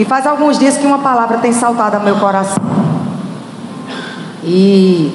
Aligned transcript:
E 0.00 0.04
faz 0.06 0.26
alguns 0.26 0.58
dias 0.58 0.78
que 0.78 0.86
uma 0.86 1.00
palavra 1.00 1.36
tem 1.36 1.52
saltado 1.52 1.96
ao 1.96 2.02
meu 2.02 2.18
coração. 2.18 2.56
E 4.42 5.12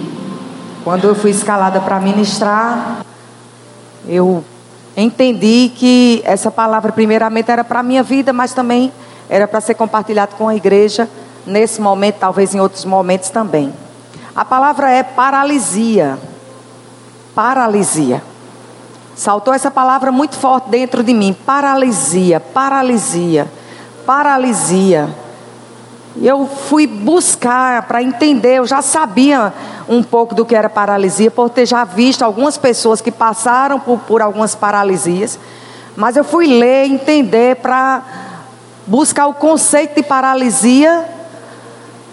quando 0.84 1.06
eu 1.06 1.16
fui 1.16 1.32
escalada 1.32 1.82
para 1.82 2.00
ministrar, 2.00 3.00
eu 4.08 4.46
entendi 4.96 5.72
que 5.76 6.22
essa 6.24 6.52
palavra, 6.52 6.92
primeiramente, 6.92 7.50
era 7.50 7.64
para 7.64 7.80
a 7.80 7.84
minha 7.84 8.04
vida, 8.04 8.32
mas 8.32 8.54
também 8.54 8.94
era 9.28 9.48
para 9.48 9.60
ser 9.60 9.74
compartilhado 9.74 10.36
com 10.36 10.48
a 10.48 10.56
igreja, 10.56 11.10
nesse 11.48 11.82
momento, 11.82 12.18
talvez 12.20 12.54
em 12.54 12.60
outros 12.60 12.86
momentos 12.86 13.32
também. 13.32 13.74
A 14.36 14.46
palavra 14.46 14.92
é 14.92 15.02
paralisia. 15.02 16.20
Paralisia. 17.34 18.22
Saltou 19.16 19.52
essa 19.52 19.72
palavra 19.72 20.12
muito 20.12 20.36
forte 20.36 20.70
dentro 20.70 21.04
de 21.04 21.12
mim. 21.12 21.36
Paralisia, 21.44 22.40
paralisia, 22.40 23.48
paralisia. 24.06 25.10
Eu 26.22 26.48
fui 26.48 26.88
buscar 26.88 27.84
para 27.84 28.02
entender, 28.02 28.56
eu 28.56 28.66
já 28.66 28.82
sabia 28.82 29.54
um 29.88 30.02
pouco 30.02 30.34
do 30.34 30.46
que 30.46 30.56
era 30.56 30.70
paralisia, 30.70 31.30
por 31.30 31.50
ter 31.50 31.66
já 31.66 31.84
visto 31.84 32.24
algumas 32.24 32.58
pessoas 32.58 33.02
que 33.02 33.12
passaram 33.12 33.80
por, 33.80 34.00
por 34.00 34.22
algumas 34.22 34.56
paralisias. 34.56 35.38
Mas 35.96 36.16
eu 36.16 36.24
fui 36.24 36.48
ler, 36.48 36.86
entender 36.86 37.58
para 37.58 38.02
buscar 38.88 39.28
o 39.28 39.34
conceito 39.34 39.96
de 39.96 40.04
paralisia 40.04 41.06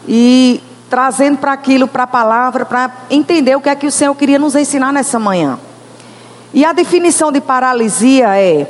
e 0.08 0.62
trazendo 0.90 1.38
para 1.38 1.52
aquilo, 1.52 1.86
para 1.86 2.02
a 2.02 2.06
palavra, 2.06 2.64
para 2.64 2.90
entender 3.10 3.56
o 3.56 3.60
que 3.60 3.68
é 3.68 3.76
que 3.76 3.86
o 3.86 3.92
Senhor 3.92 4.14
queria 4.14 4.38
nos 4.38 4.54
ensinar 4.54 4.92
nessa 4.92 5.18
manhã. 5.18 5.58
E 6.52 6.64
a 6.64 6.72
definição 6.72 7.32
de 7.32 7.40
paralisia 7.40 8.36
é: 8.38 8.66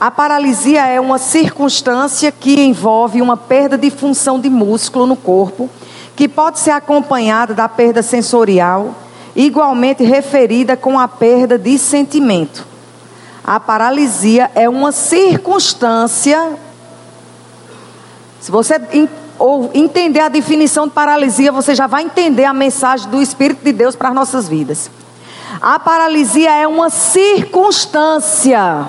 a 0.00 0.10
paralisia 0.10 0.86
é 0.86 1.00
uma 1.00 1.18
circunstância 1.18 2.32
que 2.32 2.60
envolve 2.60 3.22
uma 3.22 3.36
perda 3.36 3.78
de 3.78 3.90
função 3.90 4.40
de 4.40 4.50
músculo 4.50 5.06
no 5.06 5.16
corpo, 5.16 5.70
que 6.16 6.28
pode 6.28 6.58
ser 6.58 6.72
acompanhada 6.72 7.54
da 7.54 7.68
perda 7.68 8.02
sensorial, 8.02 8.94
igualmente 9.36 10.02
referida 10.04 10.76
com 10.76 10.98
a 10.98 11.06
perda 11.06 11.56
de 11.56 11.78
sentimento. 11.78 12.66
A 13.42 13.60
paralisia 13.60 14.50
é 14.54 14.68
uma 14.68 14.90
circunstância. 14.90 16.56
Se 18.40 18.50
você 18.50 18.80
ou 19.38 19.70
entender 19.74 20.20
a 20.20 20.28
definição 20.28 20.86
de 20.86 20.92
paralisia, 20.92 21.50
você 21.50 21.74
já 21.74 21.86
vai 21.86 22.02
entender 22.04 22.44
a 22.44 22.52
mensagem 22.54 23.08
do 23.08 23.20
Espírito 23.22 23.64
de 23.64 23.72
Deus 23.72 23.96
para 23.96 24.10
as 24.10 24.14
nossas 24.14 24.48
vidas. 24.48 24.90
A 25.60 25.78
paralisia 25.78 26.50
é 26.50 26.66
uma 26.66 26.90
circunstância 26.90 28.86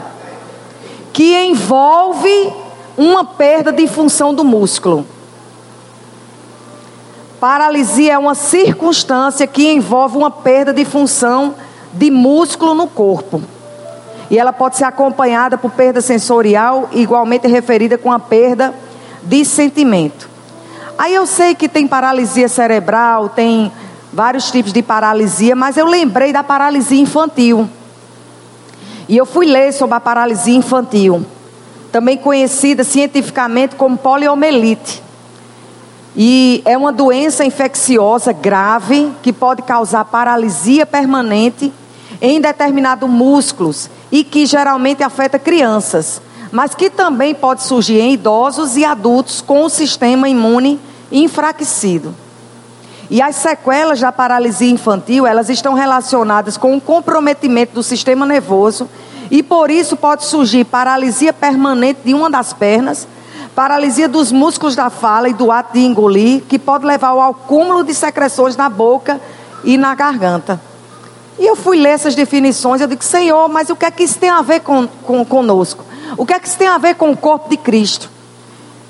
que 1.16 1.34
envolve 1.46 2.54
uma 2.98 3.24
perda 3.24 3.72
de 3.72 3.88
função 3.88 4.34
do 4.34 4.44
músculo. 4.44 5.08
Paralisia 7.40 8.12
é 8.12 8.18
uma 8.18 8.36
circunstância 8.36 9.48
que 9.48 9.72
envolve 9.72 10.18
uma 10.18 10.30
perda 10.30 10.74
de 10.74 10.84
função 10.84 11.56
de 11.94 12.12
músculo 12.12 12.74
no 12.74 12.86
corpo. 12.86 13.42
E 14.30 14.38
ela 14.38 14.52
pode 14.52 14.76
ser 14.76 14.84
acompanhada 14.84 15.58
por 15.58 15.72
perda 15.72 16.02
sensorial, 16.02 16.90
igualmente 16.92 17.48
referida 17.48 17.98
com 17.98 18.12
a 18.12 18.20
perda 18.20 18.76
de 19.24 19.46
sentimento. 19.46 20.30
Aí 20.98 21.16
eu 21.16 21.26
sei 21.26 21.56
que 21.56 21.70
tem 21.70 21.88
paralisia 21.88 22.50
cerebral, 22.50 23.30
tem 23.30 23.72
vários 24.12 24.52
tipos 24.52 24.74
de 24.74 24.84
paralisia, 24.84 25.56
mas 25.56 25.78
eu 25.78 25.86
lembrei 25.86 26.34
da 26.34 26.44
paralisia 26.44 27.00
infantil. 27.00 27.70
E 29.08 29.18
eu 29.18 29.26
fui 29.26 29.46
ler 29.46 29.72
sobre 29.72 29.96
a 29.96 30.00
paralisia 30.00 30.56
infantil, 30.56 31.26
também 31.92 32.18
conhecida 32.18 32.84
cientificamente 32.84 33.76
como 33.76 33.98
poliomielite. 33.98 35.04
E 36.16 36.62
é 36.66 36.78
uma 36.78 36.92
doença 36.92 37.44
infecciosa 37.44 38.32
grave 38.32 39.12
que 39.22 39.34
pode 39.34 39.62
causar 39.62 40.06
paralisia 40.06 40.86
permanente 40.86 41.72
em 42.22 42.40
determinados 42.40 43.10
músculos 43.10 43.90
e 44.12 44.24
que 44.24 44.46
geralmente 44.46 45.04
afeta 45.04 45.38
crianças 45.38 46.22
mas 46.56 46.74
que 46.74 46.90
também 46.90 47.36
pode 47.36 47.64
surgir 47.64 48.00
em 48.00 48.14
idosos 48.14 48.78
e 48.78 48.86
adultos 48.86 49.42
com 49.42 49.66
o 49.66 49.70
sistema 49.70 50.30
imune 50.30 50.80
enfraquecido. 51.12 52.16
E 53.10 53.22
as 53.22 53.36
sequelas 53.36 54.00
da 54.00 54.10
paralisia 54.10 54.72
infantil, 54.72 55.28
elas 55.28 55.50
estão 55.50 55.74
relacionadas 55.74 56.56
com 56.56 56.76
o 56.78 56.80
comprometimento 56.80 57.74
do 57.74 57.84
sistema 57.84 58.26
nervoso 58.26 58.90
e 59.30 59.42
por 59.42 59.72
isso 59.72 59.96
pode 59.96 60.26
surgir 60.26 60.66
paralisia 60.66 61.34
permanente 61.34 62.02
de 62.06 62.14
uma 62.14 62.30
das 62.30 62.54
pernas, 62.54 63.08
paralisia 63.56 64.08
dos 64.08 64.32
músculos 64.32 64.76
da 64.76 64.90
fala 64.90 65.30
e 65.30 65.34
do 65.34 65.52
ato 65.52 65.74
de 65.74 65.80
engolir, 65.80 66.44
que 66.48 66.60
pode 66.60 66.86
levar 66.86 67.10
ao 67.10 67.22
acúmulo 67.22 67.84
de 67.84 67.94
secreções 67.94 68.56
na 68.56 68.70
boca 68.70 69.20
e 69.64 69.78
na 69.78 69.96
garganta. 69.96 70.60
E 71.38 71.46
eu 71.46 71.56
fui 71.56 71.78
ler 71.78 71.90
essas 71.90 72.16
definições, 72.16 72.82
eu 72.82 72.88
digo, 72.88 73.04
Senhor, 73.04 73.50
mas 73.50 73.70
o 73.70 73.76
que 73.76 73.86
é 73.86 73.92
que 73.92 74.04
isso 74.04 74.18
tem 74.18 74.30
a 74.30 74.42
ver 74.42 74.62
com, 74.62 74.88
com, 74.88 75.26
conosco? 75.26 75.84
O 76.18 76.26
que 76.26 76.34
é 76.34 76.40
que 76.40 76.48
isso 76.48 76.58
tem 76.58 76.68
a 76.68 76.78
ver 76.78 76.96
com 76.96 77.12
o 77.12 77.18
corpo 77.18 77.50
de 77.50 77.58
Cristo? 77.58 78.10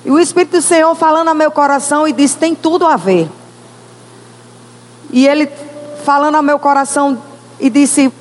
E 0.03 0.11
o 0.11 0.19
Espírito 0.19 0.57
do 0.57 0.61
Senhor 0.61 0.93
falando 0.93 1.29
ao 1.29 1.35
meu 1.35 1.49
coração 1.49 2.07
e 2.07 2.13
disse: 2.13 2.37
tem 2.37 2.53
tudo 2.53 2.85
a 2.85 2.95
ver. 2.95 3.27
E 5.09 5.27
ele 5.27 5.49
falando 6.03 6.35
ao 6.35 6.43
meu 6.43 6.59
coração 6.59 7.17
e 7.59 7.69
disse: 7.69 8.13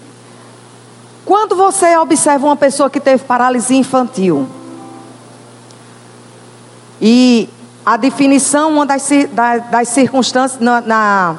quando 1.24 1.56
você 1.56 1.96
observa 1.96 2.46
uma 2.46 2.56
pessoa 2.56 2.90
que 2.90 3.00
teve 3.00 3.24
paralisia 3.24 3.76
infantil, 3.76 4.46
e 7.00 7.48
a 7.84 7.96
definição, 7.96 8.72
uma 8.72 8.86
das, 8.86 9.08
das, 9.32 9.70
das 9.70 9.88
circunstâncias, 9.88 10.60
na, 10.60 10.80
na, 10.80 11.36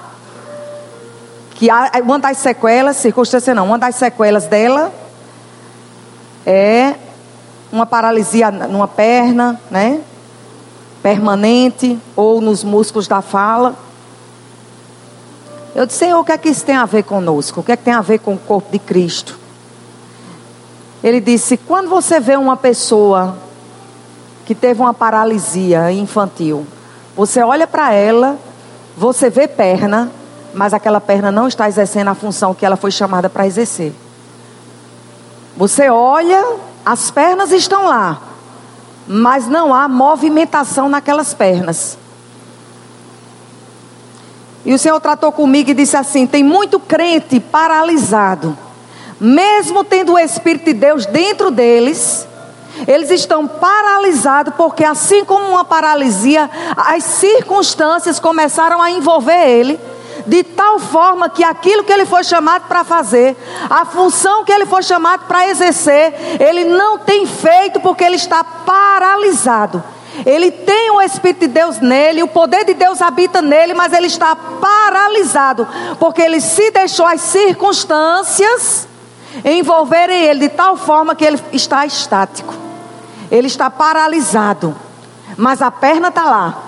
que 1.56 1.70
uma 2.04 2.20
das 2.20 2.38
sequelas, 2.38 2.98
circunstância 2.98 3.56
não, 3.56 3.66
uma 3.66 3.80
das 3.80 3.96
sequelas 3.96 4.46
dela 4.46 4.92
é 6.46 6.96
uma 7.72 7.86
paralisia 7.86 8.52
numa 8.52 8.88
perna, 8.88 9.60
né? 9.72 10.02
Permanente, 11.02 12.00
ou 12.16 12.42
nos 12.42 12.64
músculos 12.64 13.08
da 13.08 13.22
fala. 13.22 13.76
Eu 15.74 15.86
disse, 15.86 16.00
Senhor, 16.00 16.20
o 16.20 16.24
que 16.24 16.32
é 16.32 16.38
que 16.38 16.50
isso 16.50 16.66
tem 16.66 16.76
a 16.76 16.86
ver 16.86 17.04
conosco? 17.04 17.60
O 17.60 17.64
que 17.64 17.72
é 17.72 17.78
que 17.78 17.84
tem 17.84 17.94
a 17.94 18.02
ver 18.02 18.20
com 18.20 18.34
o 18.34 18.38
corpo 18.38 18.72
de 18.72 18.80
Cristo? 18.80 19.45
Ele 21.06 21.22
disse: 21.22 21.56
quando 21.56 21.88
você 21.88 22.20
vê 22.20 22.36
uma 22.36 22.58
pessoa 22.58 23.38
que 24.44 24.56
teve 24.56 24.82
uma 24.82 24.92
paralisia 24.92 25.92
infantil, 25.92 26.66
você 27.16 27.44
olha 27.44 27.68
para 27.68 27.94
ela, 27.94 28.40
você 28.98 29.30
vê 29.30 29.48
perna, 29.48 30.12
mas 30.52 30.74
aquela 30.74 31.00
perna 31.00 31.32
não 31.32 31.48
está 31.48 31.68
exercendo 31.68 32.08
a 32.08 32.16
função 32.16 32.56
que 32.56 32.66
ela 32.66 32.76
foi 32.76 32.90
chamada 32.90 33.30
para 33.30 33.46
exercer. 33.46 33.94
Você 35.56 35.92
olha, 35.92 36.44
as 36.84 37.12
pernas 37.12 37.52
estão 37.52 37.86
lá, 37.86 38.20
mas 39.08 39.46
não 39.46 39.76
há 39.76 39.88
movimentação 39.88 40.90
naquelas 40.90 41.36
pernas. 41.36 42.00
E 44.66 44.74
o 44.74 44.80
Senhor 44.80 45.00
tratou 45.00 45.32
comigo 45.32 45.70
e 45.70 45.76
disse 45.76 45.96
assim: 45.96 46.26
tem 46.26 46.44
muito 46.44 46.80
crente 46.80 47.40
paralisado, 47.40 48.58
mesmo 49.20 49.84
tendo 49.84 50.14
o 50.14 50.20
Espírito 50.20 50.66
de 50.66 50.74
Deus 50.74 51.06
dentro 51.06 51.52
deles, 51.52 52.28
eles 52.88 53.10
estão 53.10 53.48
paralisados 53.48 54.54
porque, 54.56 54.84
assim 54.84 55.24
como 55.24 55.50
uma 55.50 55.64
paralisia, 55.64 56.50
as 56.76 57.04
circunstâncias 57.04 58.20
começaram 58.20 58.82
a 58.82 58.92
envolver 58.92 59.50
ele 59.50 59.80
de 60.28 60.44
tal 60.44 60.80
forma 60.80 61.30
que 61.30 61.44
aquilo 61.44 61.84
que 61.84 61.94
ele 61.94 62.06
foi 62.06 62.24
chamado 62.24 62.68
para 62.68 62.84
fazer, 62.84 63.38
a 63.70 63.86
função 63.86 64.44
que 64.44 64.52
ele 64.52 64.66
foi 64.66 64.82
chamado 64.82 65.26
para 65.28 65.48
exercer, 65.50 66.14
ele 66.40 66.66
não 66.66 66.98
tem 66.98 67.28
feito 67.28 67.80
porque 67.80 68.04
ele 68.04 68.16
está 68.16 68.44
paralisado. 68.44 69.84
Ele 70.26 70.50
tem 70.50 70.92
o 70.92 71.02
Espírito 71.02 71.42
de 71.42 71.48
Deus 71.48 71.80
nele, 71.80 72.24
o 72.24 72.28
poder 72.28 72.64
de 72.64 72.74
Deus 72.74 73.02
habita 73.02 73.42
nele, 73.42 73.74
mas 73.74 73.92
ele 73.92 74.08
está 74.08 74.36
paralisado, 74.36 75.68
porque 76.00 76.22
ele 76.22 76.40
se 76.40 76.72
deixou 76.72 77.06
as 77.06 77.20
circunstâncias 77.22 78.88
envolverem 79.44 80.24
ele 80.24 80.42
de 80.42 80.50
tal 80.50 80.78
forma 80.78 81.16
que 81.16 81.26
ele 81.26 81.42
está 81.52 81.86
estático. 81.86 82.54
Ele 83.32 83.48
está 83.48 83.70
paralisado, 83.70 84.76
mas 85.36 85.62
a 85.62 85.72
perna 85.72 86.10
está 86.10 86.24
lá. 86.26 86.66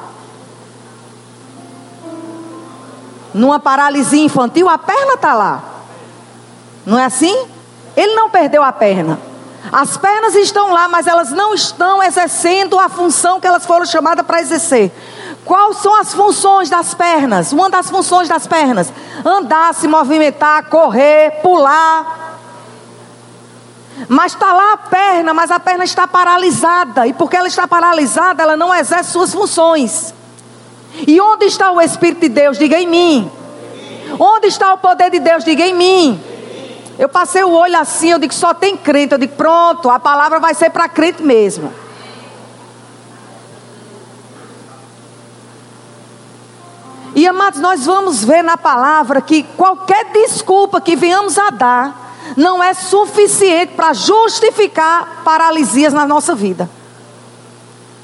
numa 3.38 3.60
paralisia 3.60 4.24
infantil, 4.24 4.68
a 4.68 4.78
perna 4.78 5.14
está 5.14 5.34
lá. 5.34 5.64
Não 6.86 6.98
é 6.98 7.06
assim? 7.06 7.48
Ele 7.96 8.16
não 8.16 8.30
perdeu 8.30 8.64
a 8.64 8.72
perna. 8.72 9.20
As 9.72 9.98
pernas 9.98 10.34
estão 10.36 10.72
lá, 10.72 10.88
mas 10.88 11.08
elas 11.08 11.32
não 11.32 11.54
estão 11.54 12.02
exercendo 12.02 12.80
a 12.80 12.88
função 12.88 13.40
que 13.40 13.48
elas 13.48 13.66
foram 13.66 13.86
chamadas 13.86 14.26
para 14.26 14.42
exercer. 14.42 14.92
Quais 15.44 15.78
são 15.78 15.94
as 16.00 16.14
funções 16.14 16.70
das 16.70 16.94
pernas? 16.94 17.52
Uma 17.52 17.70
das 17.70 17.90
funções 17.90 18.30
das 18.30 18.48
pernas: 18.48 18.92
andar, 19.26 19.74
se 19.74 19.88
movimentar, 19.88 20.70
correr, 20.70 21.42
pular. 21.42 22.27
Mas 24.08 24.34
está 24.34 24.54
lá 24.54 24.74
a 24.74 24.78
perna, 24.78 25.34
mas 25.34 25.50
a 25.50 25.60
perna 25.60 25.84
está 25.84 26.08
paralisada. 26.08 27.08
E 27.08 27.14
porque 27.14 27.36
ela 27.36 27.48
está 27.48 27.68
paralisada, 27.68 28.44
ela 28.44 28.56
não 28.56 28.74
exerce 28.74 29.12
suas 29.12 29.34
funções. 29.34 30.14
E 31.08 31.20
onde 31.20 31.46
está 31.46 31.72
o 31.72 31.82
Espírito 31.82 32.22
de 32.22 32.30
Deus? 32.30 32.58
Diga 32.58 32.80
em 32.80 32.88
mim. 32.88 33.32
Onde 34.20 34.48
está 34.48 34.74
o 34.74 34.78
poder 34.78 35.10
de 35.10 35.20
Deus? 35.20 35.44
Diga 35.44 35.66
em 35.66 35.74
mim. 35.74 36.20
Eu 36.98 37.10
passei 37.10 37.44
o 37.44 37.52
olho 37.52 37.78
assim, 37.78 38.12
eu 38.12 38.20
digo, 38.20 38.34
só 38.34 38.54
tem 38.54 38.78
crente. 38.78 39.14
Eu 39.14 39.20
digo, 39.20 39.36
pronto, 39.36 39.90
a 39.90 40.00
palavra 40.00 40.40
vai 40.40 40.54
ser 40.54 40.70
para 40.70 40.88
crente 40.88 41.22
mesmo. 41.24 41.72
E 47.16 47.28
amados, 47.28 47.60
nós 47.60 47.86
vamos 47.86 48.24
ver 48.24 48.44
na 48.44 48.58
palavra 48.58 49.22
que 49.22 49.42
qualquer 49.42 50.12
desculpa 50.12 50.80
que 50.80 50.96
venhamos 50.96 51.38
a 51.38 51.50
dar 51.50 52.07
não 52.38 52.64
é 52.64 52.72
suficiente 52.76 53.74
para 53.74 53.94
justificar 53.94 55.24
paralisias 55.26 55.92
na 55.92 56.06
nossa 56.06 56.36
vida. 56.36 56.70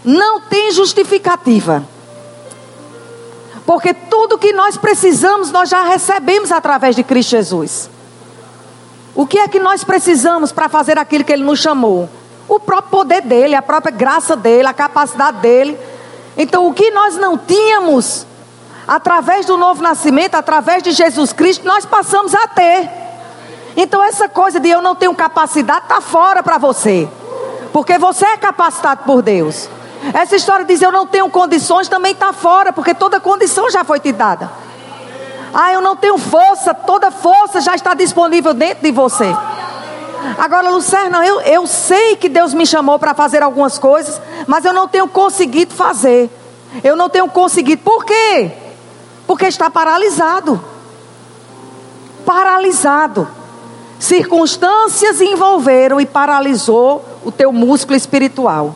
Não 0.03 0.41
tem 0.41 0.71
justificativa. 0.71 1.87
Porque 3.63 3.93
tudo 3.93 4.39
que 4.39 4.51
nós 4.51 4.75
precisamos, 4.75 5.51
nós 5.51 5.69
já 5.69 5.83
recebemos 5.83 6.51
através 6.51 6.95
de 6.95 7.03
Cristo 7.03 7.29
Jesus. 7.29 7.91
O 9.13 9.27
que 9.27 9.37
é 9.37 9.47
que 9.47 9.59
nós 9.59 9.83
precisamos 9.83 10.51
para 10.51 10.67
fazer 10.67 10.97
aquilo 10.97 11.23
que 11.23 11.31
Ele 11.31 11.43
nos 11.43 11.59
chamou? 11.59 12.09
O 12.49 12.59
próprio 12.59 12.89
poder 12.89 13.21
dEle, 13.21 13.53
a 13.53 13.61
própria 13.61 13.95
graça 13.95 14.35
dEle, 14.35 14.67
a 14.67 14.73
capacidade 14.73 15.37
dEle. 15.41 15.77
Então, 16.35 16.67
o 16.67 16.73
que 16.73 16.89
nós 16.89 17.15
não 17.17 17.37
tínhamos, 17.37 18.25
através 18.87 19.45
do 19.45 19.57
novo 19.57 19.83
nascimento, 19.83 20.33
através 20.33 20.81
de 20.81 20.91
Jesus 20.91 21.31
Cristo, 21.31 21.67
nós 21.67 21.85
passamos 21.85 22.33
a 22.33 22.47
ter. 22.47 23.02
Então, 23.75 24.03
essa 24.03 24.29
coisa 24.29 24.59
de 24.59 24.69
eu 24.69 24.81
não 24.81 24.95
tenho 24.95 25.13
capacidade 25.15 25.85
está 25.85 25.99
fora 25.99 26.43
para 26.43 26.57
você. 26.57 27.07
Porque 27.71 27.97
você 27.97 28.25
é 28.25 28.37
capacitado 28.37 29.03
por 29.03 29.21
Deus. 29.21 29.69
Essa 30.13 30.35
história 30.35 30.65
de 30.65 30.73
dizer 30.73 30.85
eu 30.85 30.91
não 30.91 31.07
tenho 31.07 31.29
condições 31.29 31.87
também 31.87 32.11
está 32.11 32.33
fora, 32.33 32.73
porque 32.73 32.93
toda 32.93 33.19
condição 33.19 33.69
já 33.69 33.83
foi 33.83 33.99
te 33.99 34.11
dada. 34.11 34.51
Ah, 35.53 35.71
eu 35.71 35.81
não 35.81 35.95
tenho 35.95 36.17
força, 36.17 36.73
toda 36.73 37.11
força 37.11 37.61
já 37.61 37.75
está 37.75 37.93
disponível 37.93 38.53
dentro 38.53 38.83
de 38.83 38.91
você. 38.91 39.33
Agora, 40.37 40.69
Lucerna, 40.69 41.25
eu, 41.25 41.41
eu 41.41 41.67
sei 41.67 42.15
que 42.15 42.27
Deus 42.27 42.53
me 42.53 42.65
chamou 42.65 42.97
para 42.97 43.13
fazer 43.13 43.43
algumas 43.43 43.77
coisas, 43.77 44.21
mas 44.47 44.65
eu 44.65 44.73
não 44.73 44.87
tenho 44.87 45.07
conseguido 45.07 45.73
fazer. 45.73 46.29
Eu 46.83 46.95
não 46.95 47.09
tenho 47.09 47.27
conseguido. 47.29 47.81
Por 47.83 48.03
quê? 48.03 48.51
Porque 49.27 49.45
está 49.45 49.69
paralisado. 49.69 50.63
Paralisado. 52.25 53.27
Circunstâncias 54.03 55.21
envolveram 55.21 55.97
e 56.01 56.05
paralisou 56.05 57.05
o 57.23 57.31
teu 57.31 57.53
músculo 57.53 57.95
espiritual 57.95 58.75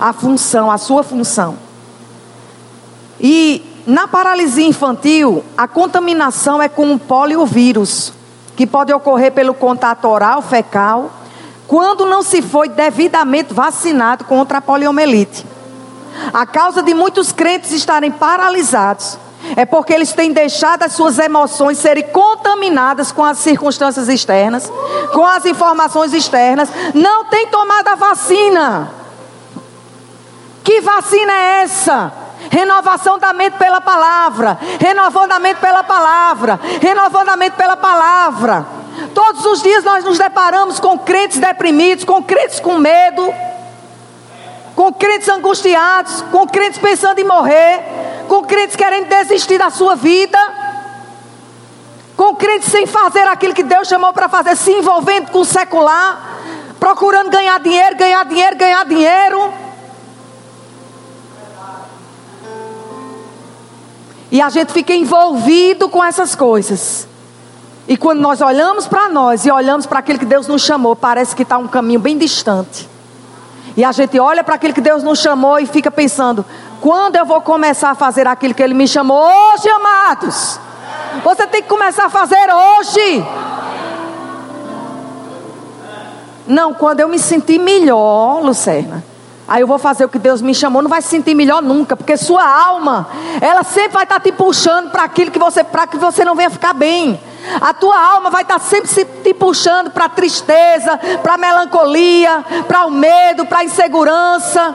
a 0.00 0.12
função, 0.12 0.68
a 0.68 0.76
sua 0.76 1.04
função. 1.04 1.56
E 3.20 3.64
na 3.86 4.08
paralisia 4.08 4.66
infantil, 4.66 5.44
a 5.56 5.68
contaminação 5.68 6.60
é 6.60 6.68
com 6.68 6.86
um 6.86 6.98
poliovírus, 6.98 8.12
que 8.56 8.66
pode 8.66 8.92
ocorrer 8.92 9.30
pelo 9.30 9.54
contato 9.54 10.08
oral, 10.08 10.42
fecal, 10.42 11.08
quando 11.68 12.04
não 12.04 12.24
se 12.24 12.42
foi 12.42 12.68
devidamente 12.68 13.54
vacinado 13.54 14.24
contra 14.24 14.58
a 14.58 14.60
poliomielite. 14.60 15.46
A 16.32 16.44
causa 16.44 16.82
de 16.82 16.92
muitos 16.92 17.30
crentes 17.30 17.70
estarem 17.70 18.10
paralisados 18.10 19.18
é 19.56 19.64
porque 19.64 19.92
eles 19.92 20.12
têm 20.12 20.32
deixado 20.32 20.82
as 20.82 20.92
suas 20.92 21.18
emoções 21.18 21.78
serem 21.78 22.04
contaminadas 22.04 23.12
com 23.12 23.24
as 23.24 23.38
circunstâncias 23.38 24.08
externas, 24.08 24.70
com 25.12 25.26
as 25.26 25.44
informações 25.44 26.12
externas, 26.12 26.68
não 26.94 27.26
têm 27.26 27.46
tomado 27.48 27.88
a 27.88 27.94
vacina. 27.94 28.90
Que 30.62 30.80
vacina 30.80 31.32
é 31.32 31.62
essa? 31.62 32.12
Renovação 32.50 33.18
da 33.18 33.32
mente 33.32 33.56
pela 33.58 33.80
palavra, 33.80 34.58
renovando 34.80 35.32
a 35.32 35.38
mente 35.38 35.60
pela 35.60 35.84
palavra, 35.84 36.58
renovando 36.80 37.28
a 37.28 37.36
mente 37.36 37.54
pela 37.54 37.76
palavra. 37.76 38.66
Todos 39.14 39.44
os 39.44 39.62
dias 39.62 39.84
nós 39.84 40.04
nos 40.04 40.18
deparamos 40.18 40.78
com 40.80 40.98
crentes 40.98 41.38
deprimidos, 41.38 42.04
com 42.04 42.22
crentes 42.22 42.60
com 42.60 42.78
medo, 42.78 43.32
com 44.74 44.92
crentes 44.92 45.28
angustiados, 45.28 46.22
com 46.30 46.46
crentes 46.46 46.78
pensando 46.78 47.18
em 47.18 47.24
morrer, 47.24 47.82
com 48.24 48.44
crentes 48.44 48.76
querendo 48.76 49.08
desistir 49.08 49.58
da 49.58 49.70
sua 49.70 49.94
vida, 49.94 50.38
com 52.16 52.34
crentes 52.36 52.70
sem 52.70 52.86
fazer 52.86 53.26
aquilo 53.28 53.54
que 53.54 53.62
Deus 53.62 53.88
chamou 53.88 54.12
para 54.12 54.28
fazer, 54.28 54.56
se 54.56 54.70
envolvendo 54.72 55.30
com 55.30 55.40
o 55.40 55.44
secular, 55.44 56.40
procurando 56.78 57.30
ganhar 57.30 57.58
dinheiro, 57.60 57.96
ganhar 57.96 58.24
dinheiro, 58.24 58.56
ganhar 58.56 58.84
dinheiro. 58.84 59.52
E 64.30 64.40
a 64.40 64.48
gente 64.48 64.72
fica 64.72 64.92
envolvido 64.92 65.88
com 65.88 66.02
essas 66.02 66.34
coisas. 66.34 67.06
E 67.86 67.96
quando 67.96 68.20
nós 68.20 68.40
olhamos 68.40 68.88
para 68.88 69.08
nós 69.08 69.44
e 69.44 69.50
olhamos 69.50 69.86
para 69.86 69.98
aquilo 69.98 70.18
que 70.18 70.24
Deus 70.24 70.48
nos 70.48 70.62
chamou, 70.62 70.96
parece 70.96 71.36
que 71.36 71.42
está 71.42 71.58
um 71.58 71.68
caminho 71.68 72.00
bem 72.00 72.16
distante. 72.16 72.88
E 73.76 73.84
a 73.84 73.92
gente 73.92 74.18
olha 74.18 74.42
para 74.42 74.54
aquilo 74.54 74.72
que 74.72 74.80
Deus 74.80 75.02
nos 75.02 75.18
chamou 75.18 75.58
e 75.58 75.66
fica 75.66 75.90
pensando: 75.90 76.44
quando 76.84 77.16
eu 77.16 77.24
vou 77.24 77.40
começar 77.40 77.92
a 77.92 77.94
fazer 77.94 78.28
aquilo 78.28 78.52
que 78.52 78.62
Ele 78.62 78.74
me 78.74 78.86
chamou? 78.86 79.16
Hoje, 79.16 79.66
amados. 79.70 80.60
Você 81.24 81.46
tem 81.46 81.62
que 81.62 81.68
começar 81.68 82.04
a 82.04 82.10
fazer 82.10 82.46
hoje. 82.52 83.26
Não, 86.46 86.74
quando 86.74 87.00
eu 87.00 87.08
me 87.08 87.18
sentir 87.18 87.58
melhor, 87.58 88.42
Lucerna. 88.42 89.02
Aí 89.48 89.62
eu 89.62 89.66
vou 89.66 89.78
fazer 89.78 90.04
o 90.04 90.10
que 90.10 90.18
Deus 90.18 90.42
me 90.42 90.54
chamou, 90.54 90.82
não 90.82 90.90
vai 90.90 91.00
se 91.00 91.08
sentir 91.08 91.34
melhor 91.34 91.62
nunca, 91.62 91.96
porque 91.96 92.18
sua 92.18 92.46
alma, 92.46 93.08
ela 93.40 93.62
sempre 93.62 93.92
vai 93.92 94.04
estar 94.04 94.20
te 94.20 94.30
puxando 94.30 94.90
para 94.90 95.04
aquilo 95.04 95.30
que 95.30 95.38
você, 95.38 95.64
para 95.64 95.86
que 95.86 95.96
você 95.96 96.22
não 96.22 96.34
venha 96.34 96.50
ficar 96.50 96.74
bem. 96.74 97.18
A 97.62 97.72
tua 97.72 97.98
alma 97.98 98.28
vai 98.28 98.42
estar 98.42 98.58
sempre 98.58 99.06
te 99.22 99.32
puxando 99.32 99.90
para 99.90 100.06
tristeza, 100.10 100.98
para 101.22 101.38
melancolia, 101.38 102.44
para 102.68 102.84
o 102.84 102.90
medo, 102.90 103.46
para 103.46 103.60
a 103.60 103.64
insegurança. 103.64 104.74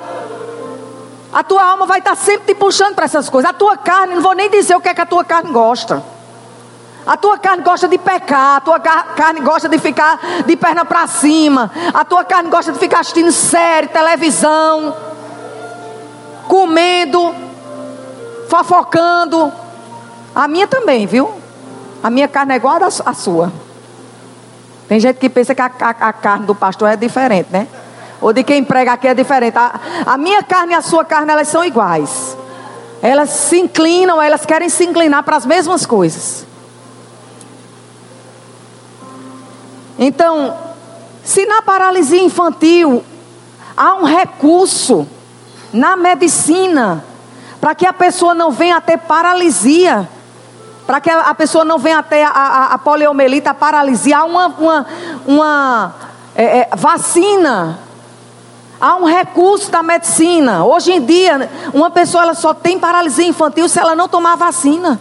A 1.31 1.43
tua 1.43 1.63
alma 1.63 1.85
vai 1.85 1.99
estar 1.99 2.15
sempre 2.15 2.53
te 2.53 2.55
puxando 2.55 2.95
para 2.95 3.05
essas 3.05 3.29
coisas. 3.29 3.49
A 3.49 3.53
tua 3.53 3.77
carne, 3.77 4.15
não 4.15 4.21
vou 4.21 4.33
nem 4.33 4.49
dizer 4.49 4.75
o 4.75 4.81
que 4.81 4.89
é 4.89 4.93
que 4.93 5.01
a 5.01 5.05
tua 5.05 5.23
carne 5.23 5.51
gosta. 5.51 6.03
A 7.05 7.17
tua 7.17 7.37
carne 7.37 7.63
gosta 7.63 7.87
de 7.87 7.97
pecar, 7.97 8.57
a 8.57 8.61
tua 8.61 8.79
carne 8.79 9.41
gosta 9.41 9.69
de 9.69 9.79
ficar 9.79 10.19
de 10.45 10.55
perna 10.55 10.85
para 10.85 11.07
cima, 11.07 11.71
a 11.93 12.03
tua 12.05 12.23
carne 12.23 12.49
gosta 12.49 12.71
de 12.71 12.77
ficar 12.77 12.99
assistindo 12.99 13.31
série, 13.31 13.87
televisão, 13.87 14.95
comendo, 16.47 17.33
fofocando. 18.47 19.51
A 20.35 20.47
minha 20.47 20.67
também, 20.67 21.07
viu? 21.07 21.31
A 22.03 22.09
minha 22.09 22.27
carne 22.27 22.53
é 22.53 22.57
igual 22.57 22.79
a 22.83 23.13
sua. 23.13 23.51
Tem 24.87 24.99
gente 24.99 25.17
que 25.17 25.29
pensa 25.29 25.55
que 25.55 25.61
a, 25.61 25.71
a, 25.79 25.89
a 25.89 26.13
carne 26.13 26.45
do 26.45 26.53
pastor 26.53 26.89
é 26.89 26.95
diferente, 26.95 27.49
né? 27.51 27.67
Ou 28.21 28.33
de 28.33 28.43
quem 28.43 28.63
prega 28.63 28.93
aqui 28.93 29.07
é 29.07 29.13
diferente. 29.13 29.57
A, 29.57 29.79
a 30.05 30.17
minha 30.17 30.43
carne 30.43 30.73
e 30.73 30.75
a 30.75 30.81
sua 30.81 31.05
carne, 31.05 31.31
elas 31.31 31.47
são 31.47 31.63
iguais. 31.63 32.37
Elas 33.01 33.29
se 33.29 33.59
inclinam, 33.59 34.21
elas 34.21 34.45
querem 34.45 34.69
se 34.69 34.83
inclinar 34.85 35.23
para 35.23 35.37
as 35.37 35.45
mesmas 35.45 35.85
coisas. 35.85 36.45
Então, 39.97 40.55
se 41.23 41.45
na 41.45 41.61
paralisia 41.61 42.23
infantil 42.23 43.03
há 43.75 43.95
um 43.95 44.03
recurso 44.03 45.07
na 45.73 45.95
medicina 45.95 47.03
para 47.61 47.75
que 47.75 47.85
a 47.85 47.93
pessoa 47.93 48.33
não 48.33 48.51
venha 48.51 48.77
a 48.77 48.81
ter 48.81 48.97
paralisia, 48.97 50.09
para 50.87 51.01
que 51.01 51.09
a 51.09 51.35
pessoa 51.35 51.63
não 51.65 51.77
venha 51.77 51.99
a 51.99 52.03
ter 52.03 52.23
a, 52.23 52.29
a, 52.29 52.65
a 52.73 52.77
poliomielite, 52.77 53.47
a 53.47 53.53
paralisia, 53.53 54.19
há 54.19 54.23
uma, 54.23 54.47
uma, 54.47 54.85
uma 55.27 55.95
é, 56.35 56.59
é, 56.59 56.69
vacina, 56.75 57.77
há 58.79 58.95
um 58.95 59.05
recurso 59.05 59.69
da 59.69 59.83
medicina. 59.83 60.65
Hoje 60.65 60.91
em 60.91 61.03
dia, 61.03 61.49
uma 61.73 61.89
pessoa 61.89 62.23
ela 62.23 62.33
só 62.33 62.53
tem 62.53 62.79
paralisia 62.79 63.27
infantil 63.27 63.67
se 63.67 63.79
ela 63.79 63.95
não 63.95 64.07
tomar 64.07 64.35
vacina. 64.35 64.99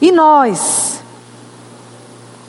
E 0.00 0.12
nós? 0.12 1.02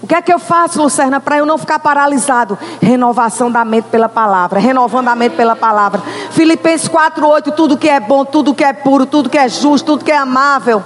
O 0.02 0.08
que 0.08 0.16
é 0.16 0.22
que 0.22 0.34
eu 0.34 0.40
faço, 0.40 0.82
Lucerna, 0.82 1.20
para 1.20 1.38
eu 1.38 1.46
não 1.46 1.58
ficar 1.58 1.80
paralisado? 1.80 2.58
Renovação 2.82 3.52
da 3.52 3.66
mente 3.66 3.86
pela 3.86 4.08
palavra, 4.08 4.60
renovando 4.60 5.10
a 5.10 5.16
mente 5.16 5.36
pela 5.36 5.56
palavra. 5.56 6.02
Filipenses 6.32 6.88
4:8, 6.88 7.52
tudo 7.52 7.78
que 7.78 7.90
é 7.90 8.00
bom, 8.00 8.24
tudo 8.24 8.54
que 8.54 8.64
é 8.64 8.72
puro, 8.72 9.06
tudo 9.06 9.30
que 9.30 9.38
é 9.38 9.50
justo, 9.50 9.86
tudo 9.86 10.06
que 10.06 10.12
é 10.12 10.18
amável. 10.18 10.84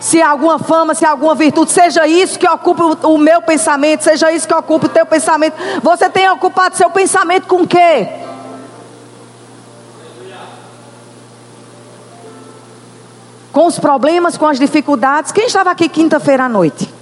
Se 0.00 0.20
há 0.20 0.30
alguma 0.30 0.58
fama, 0.58 0.94
se 0.94 1.04
há 1.04 1.10
alguma 1.10 1.34
virtude, 1.34 1.70
seja 1.70 2.06
isso 2.06 2.38
que 2.38 2.48
ocupe 2.48 2.82
o 3.04 3.18
meu 3.18 3.42
pensamento, 3.42 4.02
seja 4.02 4.32
isso 4.32 4.48
que 4.48 4.54
ocupe 4.54 4.86
o 4.86 4.88
teu 4.88 5.04
pensamento. 5.04 5.54
Você 5.82 6.08
tem 6.08 6.28
ocupado 6.30 6.76
seu 6.76 6.90
pensamento 6.90 7.46
com 7.46 7.62
o 7.62 7.68
quê? 7.68 8.08
com 13.52 13.66
os 13.66 13.78
problemas, 13.78 14.36
com 14.36 14.46
as 14.46 14.58
dificuldades. 14.58 15.32
Quem 15.32 15.46
estava 15.46 15.70
aqui 15.70 15.88
quinta-feira 15.88 16.44
à 16.44 16.48
noite? 16.48 16.92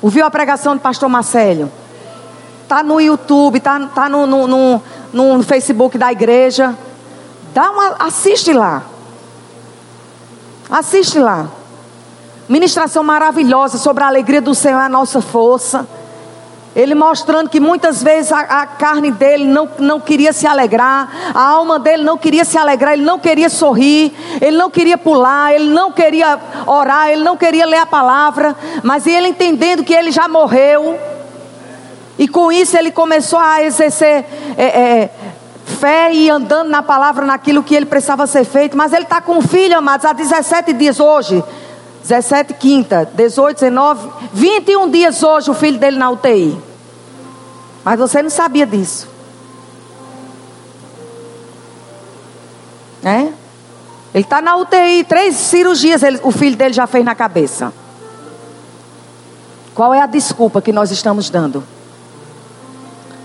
Ouviu 0.00 0.26
a 0.26 0.30
pregação 0.30 0.74
do 0.74 0.80
pastor 0.80 1.08
Marcelo? 1.08 1.70
Está 2.62 2.82
no 2.82 3.00
YouTube, 3.00 3.58
está 3.58 3.78
tá 3.86 4.08
no, 4.08 4.26
no, 4.26 4.46
no, 4.46 4.82
no, 5.12 5.42
Facebook 5.42 5.96
da 5.96 6.10
igreja. 6.10 6.76
Dá 7.54 7.70
uma, 7.70 7.96
assiste 8.00 8.52
lá. 8.52 8.82
Assiste 10.72 11.18
lá. 11.18 11.48
Ministração 12.48 13.04
maravilhosa 13.04 13.76
sobre 13.76 14.02
a 14.04 14.06
alegria 14.06 14.40
do 14.40 14.54
Senhor 14.54 14.78
a 14.80 14.88
nossa 14.88 15.20
força. 15.20 15.86
Ele 16.74 16.94
mostrando 16.94 17.50
que 17.50 17.60
muitas 17.60 18.02
vezes 18.02 18.32
a, 18.32 18.40
a, 18.40 18.66
carne 18.66 19.10
dele 19.10 19.44
não, 19.44 19.68
não 19.78 20.00
queria 20.00 20.32
se 20.32 20.46
alegrar, 20.46 21.10
a 21.34 21.42
alma 21.42 21.78
dele 21.78 22.02
não 22.02 22.16
queria 22.16 22.42
se 22.46 22.56
alegrar, 22.56 22.94
ele 22.94 23.04
não 23.04 23.18
queria 23.18 23.50
sorrir, 23.50 24.14
ele 24.40 24.56
não 24.56 24.70
queria 24.70 24.96
pular, 24.96 25.54
ele 25.54 25.68
não 25.68 25.92
queria 25.92 26.40
orar, 26.66 27.10
ele 27.10 27.22
não 27.22 27.36
queria 27.36 27.66
ler 27.66 27.80
a 27.80 27.86
palavra, 27.86 28.56
mas 28.82 29.06
ele 29.06 29.28
entendendo 29.28 29.84
que 29.84 29.92
ele 29.92 30.10
já 30.10 30.26
morreu, 30.26 30.98
e 32.18 32.28
com 32.28 32.50
isso 32.50 32.78
ele 32.78 32.90
começou 32.90 33.38
a 33.38 33.62
exercer 33.62 34.24
é, 34.56 34.64
é, 34.64 35.10
fé 35.72 36.12
e 36.12 36.30
andando 36.30 36.68
na 36.68 36.82
palavra, 36.82 37.26
naquilo 37.26 37.62
que 37.62 37.74
ele 37.74 37.86
precisava 37.86 38.26
ser 38.26 38.44
feito, 38.44 38.76
mas 38.76 38.92
ele 38.92 39.02
está 39.02 39.20
com 39.20 39.38
um 39.38 39.42
filho, 39.42 39.76
amados, 39.76 40.06
há 40.06 40.12
17 40.12 40.72
dias 40.72 41.00
hoje. 41.00 41.42
17, 42.02 42.54
quinta, 42.54 43.08
18, 43.14 43.58
19, 43.60 44.10
21 44.32 44.90
dias 44.90 45.22
hoje 45.22 45.50
o 45.50 45.54
filho 45.54 45.78
dele 45.78 45.96
na 45.96 46.10
UTI. 46.10 46.58
Mas 47.84 47.98
você 47.98 48.22
não 48.22 48.30
sabia 48.30 48.66
disso. 48.66 49.08
É? 53.04 53.32
Ele 54.14 54.24
está 54.24 54.40
na 54.42 54.56
UTI, 54.56 55.04
três 55.04 55.36
cirurgias 55.36 56.02
ele, 56.02 56.20
o 56.22 56.30
filho 56.30 56.56
dele 56.56 56.72
já 56.74 56.86
fez 56.86 57.04
na 57.04 57.14
cabeça. 57.14 57.72
Qual 59.74 59.94
é 59.94 60.00
a 60.00 60.06
desculpa 60.06 60.60
que 60.60 60.72
nós 60.72 60.90
estamos 60.90 61.30
dando? 61.30 61.64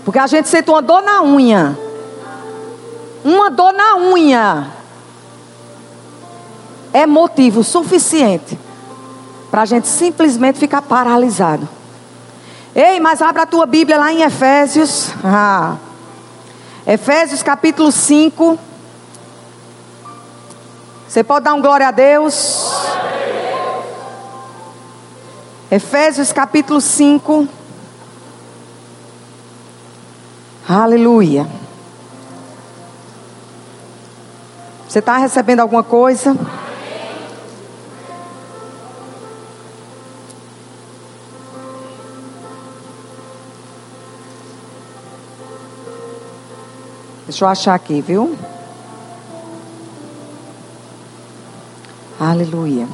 Porque 0.04 0.18
a 0.18 0.26
gente 0.26 0.48
sente 0.48 0.70
uma 0.70 0.80
dor 0.80 1.02
na 1.02 1.22
unha. 1.22 1.78
Uma 3.24 3.50
dor 3.50 3.72
na 3.72 3.96
unha. 3.96 4.70
É 6.92 7.06
motivo 7.06 7.62
suficiente 7.62 8.58
para 9.50 9.62
a 9.62 9.66
gente 9.66 9.88
simplesmente 9.88 10.58
ficar 10.58 10.82
paralisado. 10.82 11.68
Ei, 12.74 13.00
mas 13.00 13.20
abra 13.20 13.42
a 13.42 13.46
tua 13.46 13.66
Bíblia 13.66 13.98
lá 13.98 14.12
em 14.12 14.22
Efésios. 14.22 15.10
Ah. 15.24 15.76
Efésios 16.86 17.42
capítulo 17.42 17.90
5. 17.90 18.58
Você 21.08 21.24
pode 21.24 21.44
dar 21.44 21.54
um 21.54 21.60
glória 21.60 21.88
a 21.88 21.90
Deus? 21.90 22.72
Efésios 25.70 26.32
capítulo 26.32 26.80
5. 26.80 27.48
Aleluia. 30.68 31.46
Você 34.88 35.00
está 35.00 35.18
recebendo 35.18 35.60
alguma 35.60 35.82
coisa? 35.82 36.34
Deixa 47.26 47.44
eu 47.44 47.48
achar 47.48 47.74
aqui, 47.74 48.00
viu? 48.00 48.34
Aleluia. 52.18 52.88